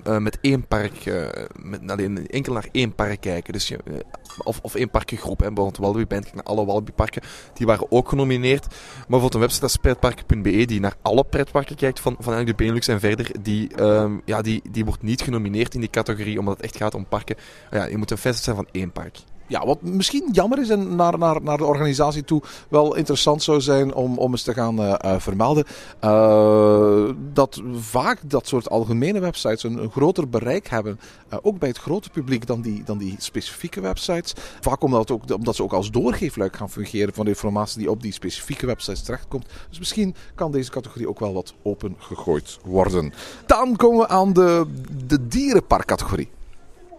[0.06, 1.26] uh, met één park, uh,
[1.62, 3.52] met, alleen enkel naar één park kijken.
[3.52, 3.94] Dus je, uh,
[4.38, 5.40] of, of één parkengroep.
[5.40, 5.46] Hè.
[5.46, 7.22] Bijvoorbeeld Walibi Band kijkt naar alle Walibi parken.
[7.54, 8.66] Die waren ook genomineerd.
[8.66, 12.64] Maar bijvoorbeeld een website als pretparken.be die naar alle pretparken kijkt van, van eigenlijk de
[12.64, 13.42] Benelux en verder.
[13.42, 16.94] Die, um, ja, die, die wordt niet genomineerd in die categorie omdat het echt gaat
[16.94, 17.36] om parken.
[17.70, 19.18] Ja, je moet een fansite zijn van één park
[19.54, 23.60] ja, wat misschien jammer is en naar, naar, naar de organisatie toe wel interessant zou
[23.60, 25.64] zijn om, om eens te gaan uh, uh, vermelden.
[26.04, 31.00] Uh, dat vaak dat soort algemene websites een, een groter bereik hebben.
[31.42, 34.32] ook bij het grote publiek dan die, dan die specifieke websites.
[34.60, 38.02] Vaak omdat, ook, omdat ze ook als doorgeefluik gaan fungeren van de informatie die op
[38.02, 39.46] die specifieke websites terechtkomt.
[39.68, 43.12] Dus misschien kan deze categorie ook wel wat open gegooid worden.
[43.46, 44.66] Dan komen we aan de,
[45.06, 46.28] de dierenparkcategorie.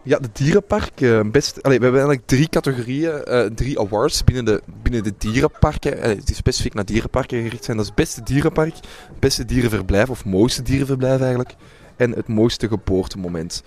[0.06, 1.02] Ja, de dierenpark.
[1.02, 5.14] Uh, best, allee, we hebben eigenlijk drie categorieën, uh, drie awards binnen de, binnen de
[5.18, 6.02] dierenparken.
[6.02, 7.78] Allee, die specifiek naar dierenparken gericht zijn.
[7.78, 8.76] Dat is beste dierenpark,
[9.20, 11.56] beste dierenverblijf of mooiste dierenverblijf eigenlijk.
[11.96, 13.64] En het mooiste geboortemoment.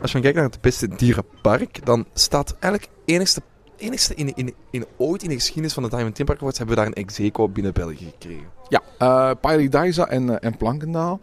[0.00, 3.42] Als je kijkt naar het beste dierenpark, dan staat eigenlijk enigste,
[3.76, 6.76] enigste in, in, in, ooit in de geschiedenis van de Diamond Theme Park Awards hebben
[6.76, 8.46] we daar een ex binnen België gekregen.
[8.68, 11.20] Ja, uh, Paradise en, en Plankendaal.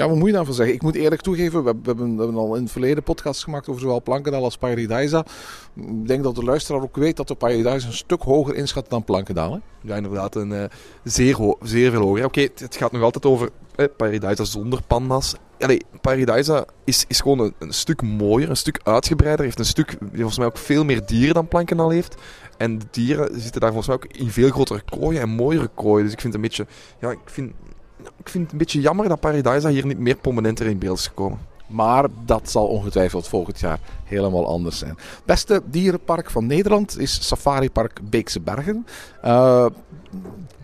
[0.00, 0.74] Ja, wat moet je daarvan zeggen?
[0.74, 3.80] Ik moet eerlijk toegeven, we hebben, we hebben al in het verleden podcasts gemaakt over
[3.80, 5.24] zowel Plankendaal als Paradise.
[5.76, 9.04] Ik denk dat de luisteraar ook weet dat de Paradise een stuk hoger inschat dan
[9.04, 9.52] Plankendaal.
[9.52, 9.58] Hè?
[9.82, 10.34] Ja, inderdaad.
[10.34, 10.64] Een, uh,
[11.04, 12.24] zeer, zeer veel hoger.
[12.24, 15.34] Oké, het gaat nog altijd over eh, zonder panda's.
[15.58, 19.44] Allee, Paradise is, is gewoon een, stuk mooier, een stuk uitgebreider.
[19.44, 22.14] Heeft een stuk, volgens mij ook veel meer dieren dan Plankendaal heeft.
[22.56, 26.04] En de dieren zitten daar volgens mij ook in veel grotere kooien en mooiere kooien.
[26.04, 26.66] Dus ik vind het een beetje...
[27.00, 27.52] Ja, ik vind,
[28.18, 31.06] ik vind het een beetje jammer dat Paradise hier niet meer prominenter in beeld is
[31.06, 31.38] gekomen.
[31.66, 34.98] Maar dat zal ongetwijfeld volgend jaar helemaal anders zijn.
[35.24, 38.86] Beste dierenpark van Nederland is Safari Park Beekse Bergen.
[39.24, 39.66] Uh,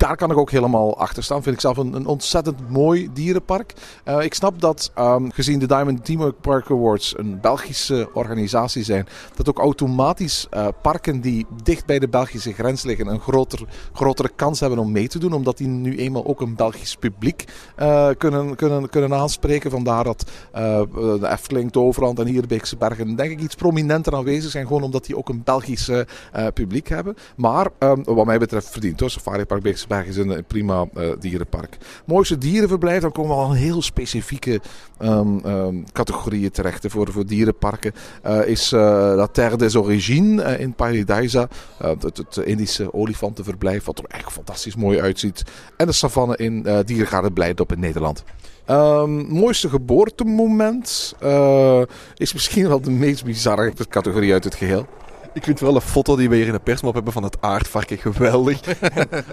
[0.07, 1.43] daar kan ik ook helemaal achter staan.
[1.43, 3.73] Vind ik zelf een, een ontzettend mooi dierenpark.
[4.05, 9.07] Uh, ik snap dat, um, gezien de Diamond Team Park Awards een Belgische organisatie zijn,
[9.37, 14.31] dat ook automatisch uh, parken die dicht bij de Belgische grens liggen een groter, grotere
[14.37, 15.33] kans hebben om mee te doen.
[15.33, 17.45] Omdat die nu eenmaal ook een Belgisch publiek
[17.79, 19.71] uh, kunnen, kunnen, kunnen aanspreken.
[19.71, 24.67] Vandaar dat de Efteling, Toverland en hier Beekse Bergen denk ik iets prominenter aanwezig zijn.
[24.67, 25.91] Gewoon omdat die ook een Belgisch
[26.55, 27.17] publiek hebben.
[27.37, 29.11] Maar um, wat mij betreft verdient hoor.
[29.11, 31.77] Safari Park Beekse Bergen is een prima uh, dierenpark.
[32.05, 34.61] Mooiste dierenverblijf, dan komen we al heel specifieke
[35.03, 37.93] um, um, categorieën terecht voor, voor dierenparken.
[38.27, 38.81] Uh, is uh,
[39.17, 41.49] La Terre des Origines in Paradise.
[41.79, 45.43] het, het Indische olifantenverblijf, wat er echt fantastisch mooi uitziet.
[45.77, 48.25] En de savanne in uh, Dierengaarde Blijdorp in Nederland.
[48.71, 51.15] Um, mooiste geboortemoment
[52.15, 54.87] is misschien wel de meest bizarre categorie uit het geheel.
[55.37, 57.99] Ik vind wel een foto die we hier in de persmop hebben van het aardvarken
[57.99, 58.61] geweldig.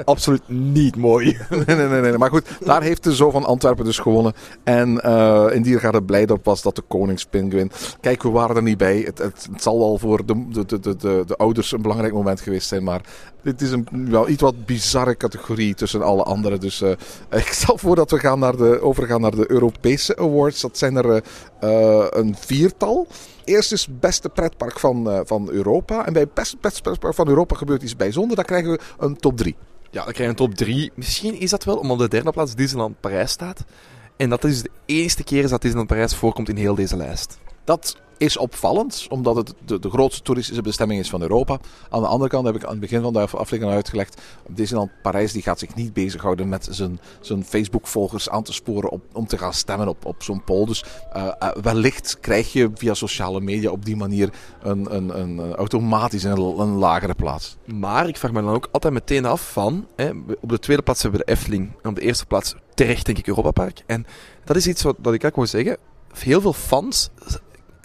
[0.06, 1.26] Absoluut niet mooi.
[1.50, 2.18] nee, nee, nee, nee.
[2.18, 4.34] Maar goed, daar heeft de Zo van Antwerpen dus gewonnen.
[4.64, 7.72] En uh, in Diergaarde blij op was dat de koningspinguïn.
[8.02, 8.98] Kijk, we waren er niet bij.
[8.98, 12.68] Het, het, zal wel voor de, de, de, de, de ouders een belangrijk moment geweest
[12.68, 12.84] zijn.
[12.84, 13.02] Maar
[13.42, 16.60] dit is een wel iets wat bizarre categorie tussen alle anderen.
[16.60, 16.90] Dus uh,
[17.42, 20.62] ik stel voor dat we gaan naar de, overgaan naar de Europese awards.
[20.62, 21.24] Dat zijn er
[21.64, 23.08] uh, een viertal.
[23.44, 26.06] Eerst is beste pretpark van, uh, van Europa.
[26.06, 28.36] En bij beste pretpark van Europa gebeurt iets bijzonders.
[28.36, 29.56] Dan krijgen we een top 3.
[29.92, 30.92] Ja, dan krijg je een top 3.
[30.96, 33.64] Misschien is dat wel omdat op de derde plaats Disneyland Parijs staat.
[34.18, 37.38] En dat is de eerste keer dat Disneyland Parijs voorkomt in heel deze lijst.
[37.64, 41.60] Dat is opvallend, omdat het de, de, grootste toeristische bestemming is van Europa.
[41.90, 44.22] Aan de andere kant heb ik aan het begin van de aflevering uitgelegd.
[44.50, 49.28] Disneyland Parijs die gaat zich niet bezighouden met zijn, zijn Facebook-volgers aan te sporen om
[49.28, 50.66] te gaan stemmen op, op zo'n poll.
[50.66, 50.84] Dus
[51.16, 56.24] uh, uh, wellicht krijg je via sociale media op die manier een, een, een, automatisch
[56.24, 57.58] een, lagere plaats.
[57.66, 60.10] Maar ik vraag me dan ook altijd meteen af van, hè,
[60.42, 61.72] op de tweede plaats hebben we de Efteling.
[61.82, 63.84] En op de eerste plaats terecht denk ik Europa Park.
[63.86, 64.06] En
[64.44, 65.78] dat is iets wat, wat ik ook wil zeggen.
[66.14, 67.10] Heel veel fans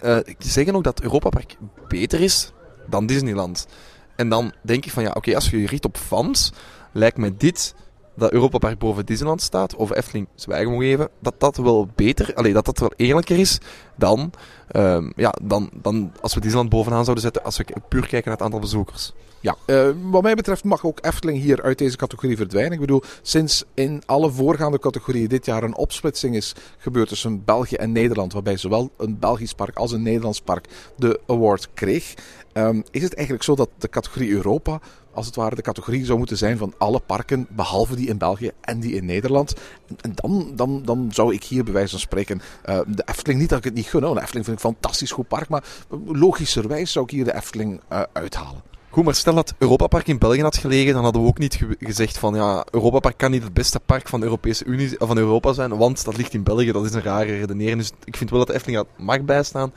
[0.01, 2.51] uh, zeggen ook dat Europa Park beter is
[2.87, 3.67] dan Disneyland.
[4.15, 6.51] En dan denk ik van ja, oké, als je je richt op fans,
[6.91, 7.75] lijkt me dit
[8.19, 12.33] dat Europa Park boven Disneyland staat, of Efteling zwijgen moet geven, dat dat wel beter,
[12.33, 13.57] allee, dat dat wel eerlijker is
[13.95, 14.31] dan,
[14.71, 18.33] um, ja, dan, dan als we Disneyland bovenaan zouden zetten, als we puur kijken naar
[18.33, 19.13] het aantal bezoekers.
[19.41, 22.71] Ja, uh, wat mij betreft mag ook Efteling hier uit deze categorie verdwijnen.
[22.71, 27.75] Ik bedoel, sinds in alle voorgaande categorieën dit jaar een opsplitsing is gebeurd tussen België
[27.75, 32.13] en Nederland, waarbij zowel een Belgisch park als een Nederlands park de award kreeg,
[32.53, 34.79] um, is het eigenlijk zo dat de categorie Europa
[35.13, 38.51] als het ware de categorie zou moeten zijn van alle parken, behalve die in België
[38.61, 39.53] en die in Nederland.
[40.01, 43.49] En dan, dan, dan zou ik hier bij wijze van spreken uh, de Efteling, niet
[43.49, 45.63] dat ik het niet gun, de Efteling vind ik een fantastisch goed park, maar
[46.05, 48.61] logischerwijs zou ik hier de Efteling uh, uithalen.
[48.89, 51.55] Goed, maar stel dat Europa Park in België had gelegen, dan hadden we ook niet
[51.55, 54.95] ge gezegd van ja, Europa Park kan niet het beste park van de Europese Unie,
[54.97, 57.77] van Europa zijn, want dat ligt in België, dat is een rare redenering.
[57.77, 59.71] Dus ik vind wel dat de Efteling had mag bijstaan.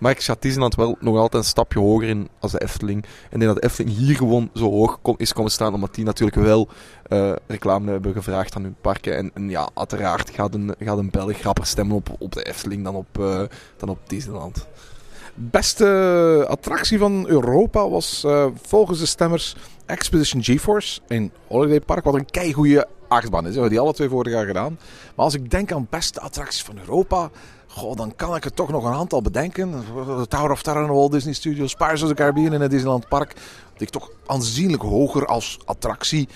[0.00, 3.02] Maar ik schat Disneyland wel nog altijd een stapje hoger in als de Efteling.
[3.04, 6.04] En ik denk dat de Efteling hier gewoon zo hoog is komen staan, omdat die
[6.04, 6.68] natuurlijk wel
[7.08, 9.16] uh, reclame hebben gevraagd aan hun parken.
[9.16, 12.84] En, en, ja, uiteraard gaat een, gaat een Belg grapper stemmen op, op de Efteling
[12.84, 13.42] dan op, uh,
[13.76, 14.66] dan op Disneyland.
[15.34, 22.04] Beste attractie van Europa was uh, volgens de stemmers Expedition GeForce in Holiday Park.
[22.04, 23.56] Wat een keigoede achtbaan is.
[23.56, 24.78] We die alle twee vorig jaar gedaan.
[25.16, 27.30] Maar als ik denk aan beste attracties van Europa
[27.72, 29.84] Goh, dan kan ik er toch nog een aantal bedenken.
[30.28, 33.34] Tower of Terror in Walt Disney Studios, Pirates of the Caribbean in het Disneyland Park.
[33.72, 36.28] Dat ik toch aanzienlijk hoger als attractie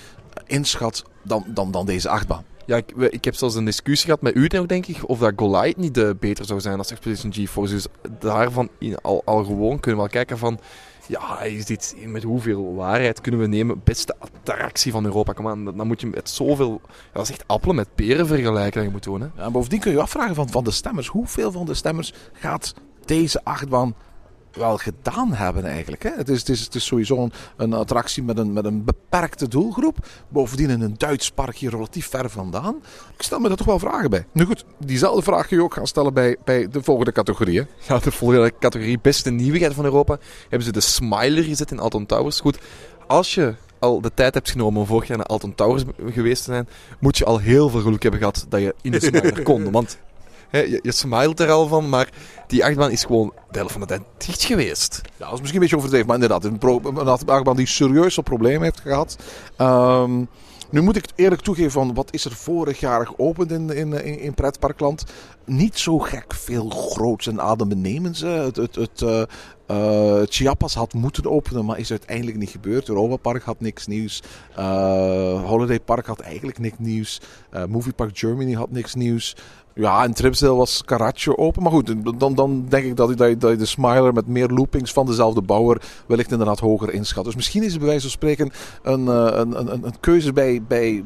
[0.45, 2.43] inschat dan, dan, dan deze achtbaan.
[2.65, 5.77] Ja, ik, ik heb zelfs een discussie gehad met u, denk ik, of dat Goliath
[5.77, 7.73] niet uh, beter zou zijn als Expedition GeForce.
[7.73, 7.85] Dus
[8.19, 8.69] daarvan
[9.01, 10.59] al, al gewoon kunnen we wel kijken van
[11.07, 13.81] ja, is dit, met hoeveel waarheid kunnen we nemen?
[13.83, 15.33] Beste attractie van Europa.
[15.33, 16.81] Kom aan, dan moet je met zoveel...
[17.13, 19.21] Dat is echt appelen met peren vergelijken dat je moet doen.
[19.21, 19.27] Hè?
[19.37, 21.07] Ja, bovendien kun je je afvragen van, van de stemmers.
[21.07, 22.73] Hoeveel van de stemmers gaat
[23.05, 23.95] deze achtbaan
[24.55, 26.03] wel gedaan hebben eigenlijk.
[26.03, 26.09] Hè?
[26.15, 29.47] Het, is, het, is, het is sowieso een, een, attractie met een, met een beperkte
[29.47, 29.97] doelgroep.
[30.29, 32.75] Bovendien in een Duits park hier relatief ver vandaan.
[33.17, 34.25] Ik stel me daar toch wel vragen bij.
[34.31, 37.59] Nu goed, diezelfde vraag kun je ook gaan stellen bij, bij de volgende categorie.
[37.59, 37.93] Hè?
[37.93, 42.05] Ja, de volgende categorie, beste nieuwigheid van Europa, hebben ze de Smiler gezet in Alton
[42.05, 42.39] Towers.
[42.39, 42.57] Goed,
[43.07, 46.51] als je al de tijd hebt genomen om vorig jaar naar Alton Towers geweest te
[46.51, 46.67] zijn,
[46.99, 49.71] moet je al heel veel geluk hebben gehad dat je in de Smiler kon.
[49.71, 49.97] Want
[50.57, 52.09] je, je er al van, maar
[52.47, 55.01] die achtbaan is gewoon de helft van de dicht geweest.
[55.03, 58.19] Ja, dat is misschien een beetje overdreven, maar inderdaad, een, pro, een achtbaan die serieus
[58.23, 59.17] problemen heeft gehad.
[59.57, 60.27] Um,
[60.69, 64.33] nu moet ik eerlijk toegeven van wat is er vorig jaar geopend in, in, in,
[64.33, 65.03] pretparkland.
[65.45, 68.21] Niet zo gek veel groots en adembenemends.
[68.21, 69.21] Het, het, het, uh,
[69.71, 72.89] uh, Chiapas had moeten openen, maar is uiteindelijk niet gebeurd.
[72.89, 74.21] Europa Park had niks nieuws.
[74.57, 77.21] Uh, Holiday Park had eigenlijk niks nieuws.
[77.67, 79.35] Movie Park Germany had niks nieuws.
[79.77, 81.63] Ja, en Tripsdale was Caraccio open.
[81.63, 84.27] Maar goed, dan, dan denk ik dat je, dat, je, dat je de Smiler met
[84.27, 87.25] meer loopings van dezelfde bouwer wellicht inderdaad hoger inschat.
[87.25, 88.51] Dus misschien is het bij wijze van spreken
[88.83, 91.03] een, een, een, een keuze bij, bij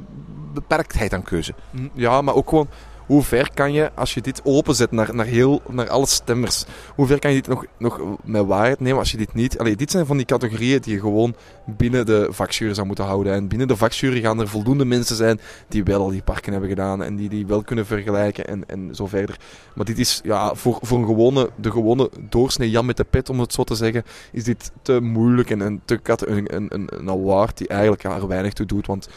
[0.53, 1.53] beperktheid aan keuze.
[1.93, 2.67] Ja, maar ook gewoon
[3.10, 7.07] hoe ver kan je, als je dit openzet naar, naar, heel, naar alle stemmers, hoe
[7.07, 9.57] ver kan je dit nog, nog met waarheid nemen als je dit niet...
[9.57, 11.36] Allee, dit zijn van die categorieën die je gewoon
[11.66, 13.34] binnen de vakjury zou moeten houden.
[13.34, 16.70] En binnen de vakjury gaan er voldoende mensen zijn die wel al die parken hebben
[16.70, 19.38] gedaan en die die wel kunnen vergelijken en, en zo verder.
[19.76, 23.30] Maar dit is, ja, voor, voor een gewone, de gewone doorsnee Jan met de pet,
[23.30, 26.89] om het zo te zeggen, is dit te moeilijk en, en te, een, een, een,
[26.91, 28.88] een award die eigenlijk er weinig toe doet.
[28.88, 29.10] Want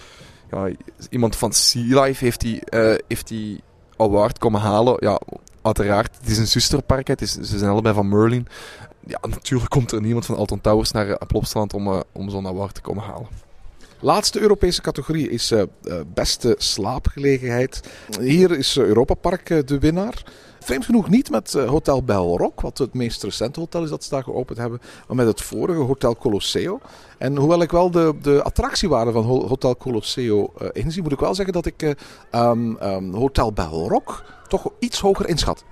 [0.51, 0.69] ja,
[1.11, 3.61] iemand van Sea Life heeft die, uh, heeft die
[4.03, 4.97] award komen halen.
[4.99, 5.21] Ja,
[5.63, 7.07] uiteraard, het is een zusterpark.
[7.07, 8.47] Het is, ze zijn allebei van Merlin.
[9.07, 12.47] ja, natuurlijk komt er niemand van Alton Towers naar uh, Plopsaland om, uh, om zo'n
[12.47, 13.27] award te komen halen.
[14.01, 15.63] Laatste Europese categorie is uh,
[16.15, 17.81] beste slaapgelegenheid.
[18.21, 20.23] Hier is Europa Park de winnaar.
[20.63, 24.23] Vreemd genoeg niet met Hotel Belrock, wat het meest recente hotel is dat ze daar
[24.23, 26.81] geopend hebben, maar met het vorige Hotel Colosseo.
[27.19, 31.35] En hoewel ik wel de, de attractiewaarde van Hotel Colosseo uh, inzie, moet ik wel
[31.35, 31.91] zeggen dat ik uh,
[32.51, 35.65] um, um, Hotel Belrock toch iets hoger inschat.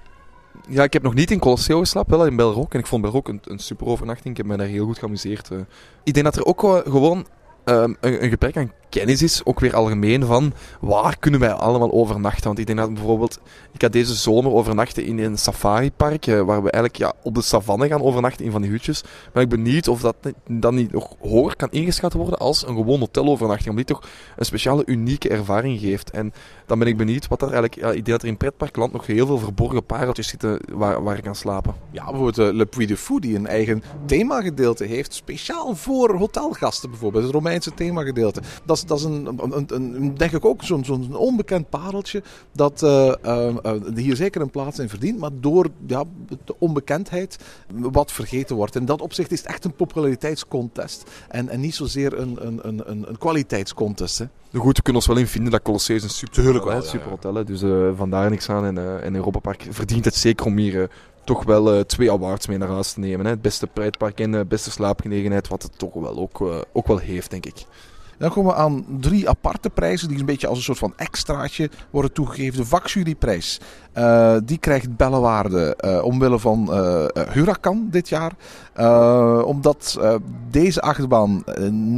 [0.68, 2.72] Ja, ik heb nog niet in Colosseo geslapen, wel in Belrock.
[2.74, 4.28] En ik vond Belrock een, een super overnachting.
[4.28, 5.50] Ik heb me daar heel goed geamuseerd.
[5.50, 5.58] Uh.
[6.04, 7.26] Ik denk dat er ook gewoon
[7.64, 11.92] um, een, een, gebrek aan kennis is, ook weer algemeen, van waar kunnen wij allemaal
[11.92, 12.44] overnachten.
[12.44, 13.40] Want ik denk dat bijvoorbeeld,
[13.72, 17.42] ik had deze zomer overnachten in een safaripark, uh, waar we eigenlijk ja, op de
[17.42, 19.02] savanne gaan overnachten in van die hutjes.
[19.32, 20.16] Maar ik ben benieuwd of dat
[20.46, 23.68] dan niet nog hoger kan ingeschat worden als een gewoon hotelovernachting.
[23.70, 26.10] Omdat die toch een speciale, unieke ervaring geeft.
[26.10, 26.32] En
[26.66, 29.06] dan ben ik benieuwd wat er eigenlijk, ja, ik denk dat er in pretparkland nog
[29.06, 31.74] heel veel verborgen pareltjes zitten waar, waar ik kan slapen.
[31.90, 36.90] Ja, bijvoorbeeld uh, Le Puy de Fou, die een eigen themagedeelte heeft, speciaal voor hotelgasten
[36.90, 37.24] bijvoorbeeld.
[37.24, 38.40] Het Romeinse themagedeelte.
[38.64, 42.22] Dat is, dat is een, een, een, denk ik ook zo'n zo'n onbekend pareltje
[42.52, 46.04] dat uh, uh, hier zeker een plaats in verdient, maar door ja,
[46.44, 47.38] de onbekendheid
[47.74, 48.76] wat vergeten wordt.
[48.76, 53.08] In dat opzicht is het echt een populariteitscontest en, en niet zozeer een, een, een,
[53.08, 54.18] een kwaliteitscontest.
[54.18, 54.24] Hè.
[54.58, 57.08] Goed, we kunnen ons wel in vinden dat Colosseum een super, Tuurlijk wel, ja, super
[57.08, 57.46] hotel is.
[57.46, 58.64] Dus uh, vandaar niks aan.
[58.64, 60.84] En, uh, en Europa Park verdient het zeker om hier uh,
[61.24, 63.24] toch wel uh, twee awards mee naar huis te nemen.
[63.24, 63.30] Hè.
[63.30, 66.98] Het beste pretpark en de beste slaapgelegenheid, wat het toch wel ook, uh, ook wel
[66.98, 67.64] heeft, denk ik.
[68.20, 71.70] Dan komen we aan drie aparte prijzen die een beetje als een soort van extraatje
[71.90, 72.58] worden toegegeven.
[72.58, 73.60] De vakjuryprijs,
[73.94, 78.32] uh, die krijgt bellenwaarde uh, omwille van uh, Huracan dit jaar.
[79.44, 80.00] Omdat
[80.50, 81.44] deze achtbaan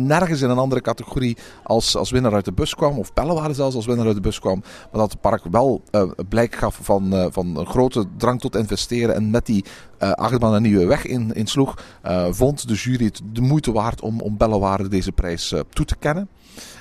[0.07, 2.99] nergens in een andere categorie als, als winnaar uit de bus kwam.
[2.99, 4.61] Of bellenwaarde zelfs als winnaar uit de bus kwam.
[4.61, 5.83] Maar dat het park wel
[6.29, 9.15] blijk gaf van, van een grote drang tot investeren.
[9.15, 9.65] En met die
[9.99, 11.75] achtbaan een nieuwe weg in, insloeg.
[12.31, 16.29] vond de jury het de moeite waard om, om bellenwaarde deze prijs toe te kennen.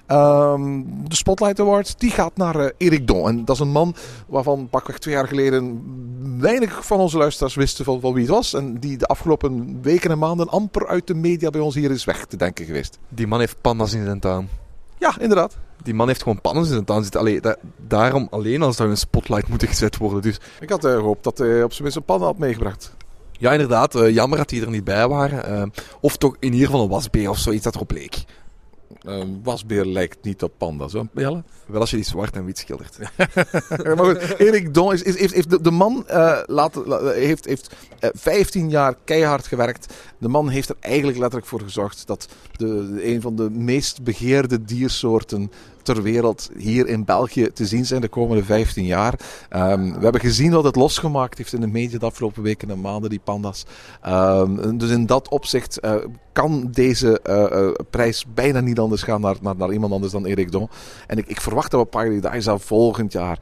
[0.08, 3.28] Um, de Spotlight Award die gaat naar uh, Erik Don.
[3.28, 3.95] En dat is een man
[4.28, 5.82] waarvan pakweg twee jaar geleden
[6.39, 8.54] weinig van onze luisteraars wisten van, van wie het was.
[8.54, 12.06] En die de afgelopen weken en maanden amper uit de media bij ons hier is
[12.06, 12.99] weg te denken geweest.
[13.10, 14.49] Die man heeft pandas in zijn tuin.
[14.97, 15.58] Ja, inderdaad.
[15.84, 17.20] Die man heeft gewoon pandas in zijn tuin zitten.
[17.20, 17.56] Allee, da
[17.88, 20.22] daarom alleen al zou een spotlight moeten gezet worden.
[20.22, 20.39] Dus.
[20.60, 22.93] Ik had uh, gehoopt dat hij op zijn minst een panda had meegebracht.
[23.32, 23.95] Ja, inderdaad.
[23.95, 25.58] Uh, jammer dat die er niet bij waren.
[25.58, 25.64] Uh,
[26.02, 28.24] of toch in ieder geval een wasbeer of zoiets dat erop leek.
[29.02, 30.94] Een wasbeer lijkt niet op panda's?
[31.66, 32.98] Wel als je die zwart en wit schildert.
[33.98, 36.82] maar goed, Erik Don is, is, heeft, de, man uh, laat,
[37.14, 39.94] heeft, heeft uh, 15 jaar keihard gewerkt.
[40.18, 44.64] De man heeft er eigenlijk letterlijk voor gezorgd dat de, een van de meest begeerde
[44.64, 45.52] diersoorten
[45.84, 49.20] ter wereld hier in België te zien zijn de komende 15 jaar.
[49.50, 52.82] Um, we hebben gezien wat het losgemaakt heeft in de media de afgelopen weken en
[52.82, 53.66] maanden, die panda's.
[54.08, 55.96] Um, dus in dat opzicht uh,
[56.32, 60.25] kan deze uh, uh, prijs bijna niet anders gaan naar, naar, naar iemand anders dan
[60.25, 60.69] Erik Don.
[61.07, 63.39] En ik, ik verwacht dat we Paradise volgend jaar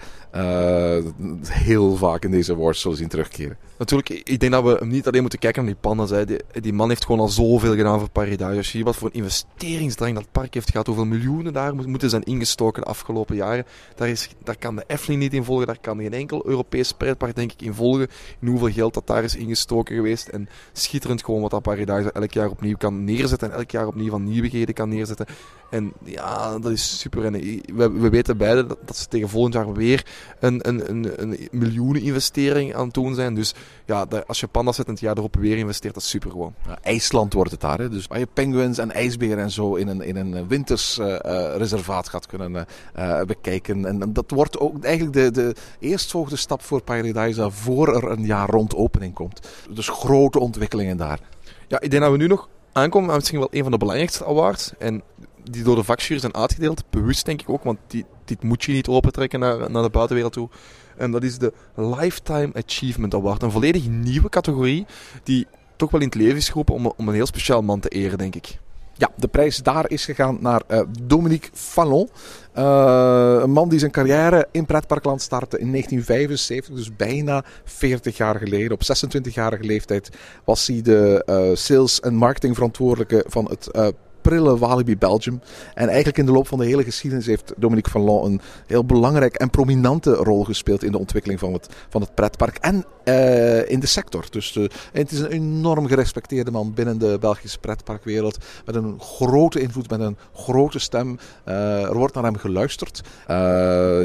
[1.48, 3.58] heel vaak in deze awards zullen zien terugkeren.
[3.80, 6.10] Natuurlijk, ik denk dat we niet alleen moeten kijken naar die panda's.
[6.10, 6.24] Hè.
[6.62, 8.58] Die, man heeft gewoon al zoveel gedaan voor Paradise.
[8.58, 12.24] Als je wat voor een investeringsdrang dat park heeft gehad, hoeveel miljoenen daar moeten zijn
[12.24, 13.66] ingestoken de afgelopen jaren.
[13.96, 17.36] Daar, is, daar kan de Efteling niet in volgen, daar kan geen enkel Europees pretpark
[17.36, 18.08] denk ik in volgen.
[18.40, 20.28] In hoeveel geld dat daar is ingestoken geweest.
[20.28, 23.52] En schitterend gewoon wat dat Paradise elk jaar opnieuw kan neerzetten.
[23.52, 25.26] En elk jaar opnieuw van nieuwigheden kan neerzetten.
[25.70, 27.26] En ja, dat is super.
[27.26, 27.34] En
[27.76, 30.06] we, we weten beide dat, dat, ze tegen volgend jaar weer
[30.40, 33.34] een, een, een, een miljoenen investering aan het doen zijn.
[33.34, 33.54] Dus
[33.86, 36.54] ja, als je pandas zet en het jaar erop weer investeert, dat is super gewoon.
[36.66, 37.78] Ja, IJsland wordt het daar.
[37.78, 37.90] Hè?
[37.90, 41.56] Dus waar je penguins en ijsberen en zo in een, in een winters uh, uh,
[41.56, 42.66] reservaat gaat kunnen
[42.98, 43.86] uh, bekijken.
[43.86, 48.50] En dat wordt ook eigenlijk de, de eerstvolgende stap voor Paradise voor er een jaar
[48.50, 49.48] rond opening komt.
[49.70, 51.20] Dus grote ontwikkelingen daar.
[51.68, 54.26] Ja, ik denk dat we nu nog aankomen aan misschien wel een van de belangrijkste
[54.26, 54.72] awards.
[54.78, 55.02] En
[55.44, 56.84] die door de vakjury zijn uitgedeeld.
[56.90, 60.34] Bewust denk ik ook, want die, dit moet je niet opentrekken naar, naar de buitenwereld
[60.34, 60.50] toe.
[60.98, 63.44] En dat is de Lifetime Achievement Award.
[63.44, 64.86] Een volledig nieuwe categorie
[65.24, 67.90] die toch wel in het leven is geroepen om, om een heel speciaal man te
[67.90, 68.60] eren, denk ik.
[69.00, 72.10] Ja, de prijs daar is gegaan naar uh, Dominique Fallon.
[72.58, 78.36] Uh, een man die zijn carrière in pretparkland startte in 1975, dus bijna 40 jaar
[78.36, 78.72] geleden.
[78.72, 80.10] Op 26-jarige leeftijd
[80.44, 83.94] was hij de uh, sales- en marketingverantwoordelijke van het
[84.30, 85.42] prille Walibi Belgium.
[85.74, 89.36] En eigenlijk in de loop van de hele geschiedenis heeft Dominique Vallon een heel belangrijk
[89.36, 93.80] en prominente rol gespeeld in de ontwikkeling van het, van het pretpark en uh, in
[93.80, 94.26] de sector.
[94.30, 98.38] Dus uh, het is een enorm gerespecteerde man binnen de Belgische pretparkwereld.
[98.66, 101.20] Met een grote invloed, met een grote stem.
[101.44, 103.02] Er wordt naar hem geluisterd.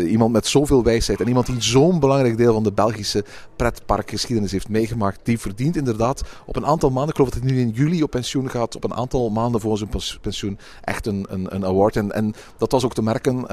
[0.09, 3.25] iemand met zoveel wijsheid en iemand die zo'n belangrijk deel van de Belgische
[3.57, 5.21] pretparkgeschiedenis heeft meegemaakt.
[5.23, 8.11] Die verdient inderdaad op een aantal maanden, ik geloof dat hij nu in juli op
[8.11, 10.14] pensioen gaat, op een aantal maanden voor zijn pensioen
[10.81, 11.97] echt een, een, een award.
[11.97, 13.47] En, en dat was ook te merken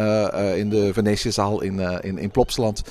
[0.55, 2.81] in de Venetiëzaal in, in, in Plopsland.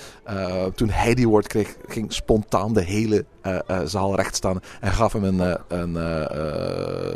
[0.75, 3.25] toen hij die award kreeg, ging spontaan de hele
[3.85, 5.99] zaal recht staan en gaf hem een, een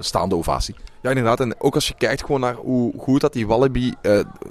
[0.04, 0.74] staande ovatie.
[1.04, 1.40] Ja, inderdaad.
[1.40, 3.92] En ook als je kijkt gewoon naar hoe goed dat die Wallaby,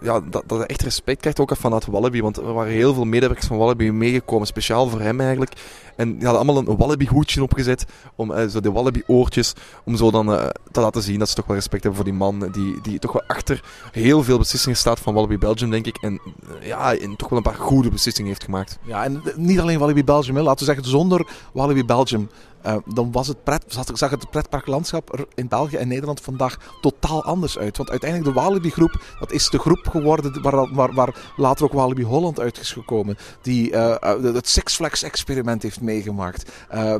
[0.02, 2.22] ja, dat, dat hij echt respect krijgt ook vanuit Wallaby.
[2.22, 5.52] Want er waren heel veel medewerkers van Wallaby meegekomen, speciaal voor hem eigenlijk.
[5.96, 7.86] En die hadden allemaal een Wallaby hoedje opgezet,
[8.16, 9.54] om, zo de Wallaby oortjes,
[9.86, 10.26] om zo dan
[10.72, 13.12] te laten zien dat ze toch wel respect hebben voor die man, die, die toch
[13.12, 15.98] wel achter heel veel beslissingen staat van Wallaby Belgium, denk ik.
[16.02, 16.22] En
[16.62, 18.80] ja, en toch wel een paar goede beslissingen heeft gemaakt.
[18.84, 22.30] Ja, en niet alleen Wallaby Belgium, laten we zeggen, zonder Walibi Belgium.
[22.66, 27.58] Uh, dan was het pret, zag het pretparklandschap in België en Nederland vandaag totaal anders
[27.58, 27.78] uit.
[27.78, 31.74] Want uiteindelijk de Walibi groep, dat is de groep geworden waar, waar, waar later ook
[31.74, 33.18] Walibi Holland uit is gekomen.
[33.42, 36.52] Die uh, het Six Flags experiment heeft meegemaakt.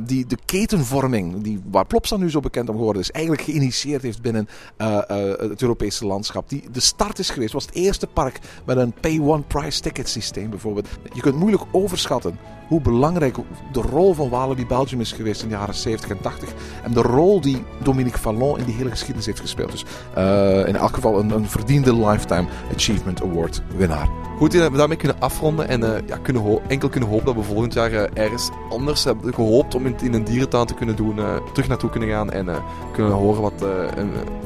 [0.02, 4.22] Die de ketenvorming, die, waar Plopsa nu zo bekend om geworden is, eigenlijk geïnitieerd heeft
[4.22, 6.48] binnen het Europese landschap.
[6.48, 10.50] Die de start is geweest, was het eerste park met een pay-one price ticket systeem
[10.50, 10.88] bijvoorbeeld.
[11.12, 12.38] Je kunt moeilijk overschatten
[12.68, 13.36] hoe belangrijk
[13.72, 16.48] de rol van Walibi Belgium is geweest jaren 70 en 80.
[16.82, 19.70] En de rol die Dominique Fallon in die hele geschiedenis heeft gespeeld.
[19.70, 19.84] Dus
[20.18, 24.08] uh, in elk geval een, een, verdiende Lifetime Achievement Award winnaar.
[24.38, 27.72] Goed, we daarmee kunnen afronden en uh, ja, kunnen enkel kunnen hopen dat we volgend
[27.72, 31.18] jaar uh, ergens anders hebben gehoopt om in, in een dierentuin te kunnen doen,
[31.52, 32.46] terug naartoe kunnen gaan en
[32.92, 33.64] kunnen horen wat,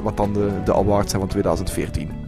[0.03, 2.28] wat dan de, de awards zijn van 2014.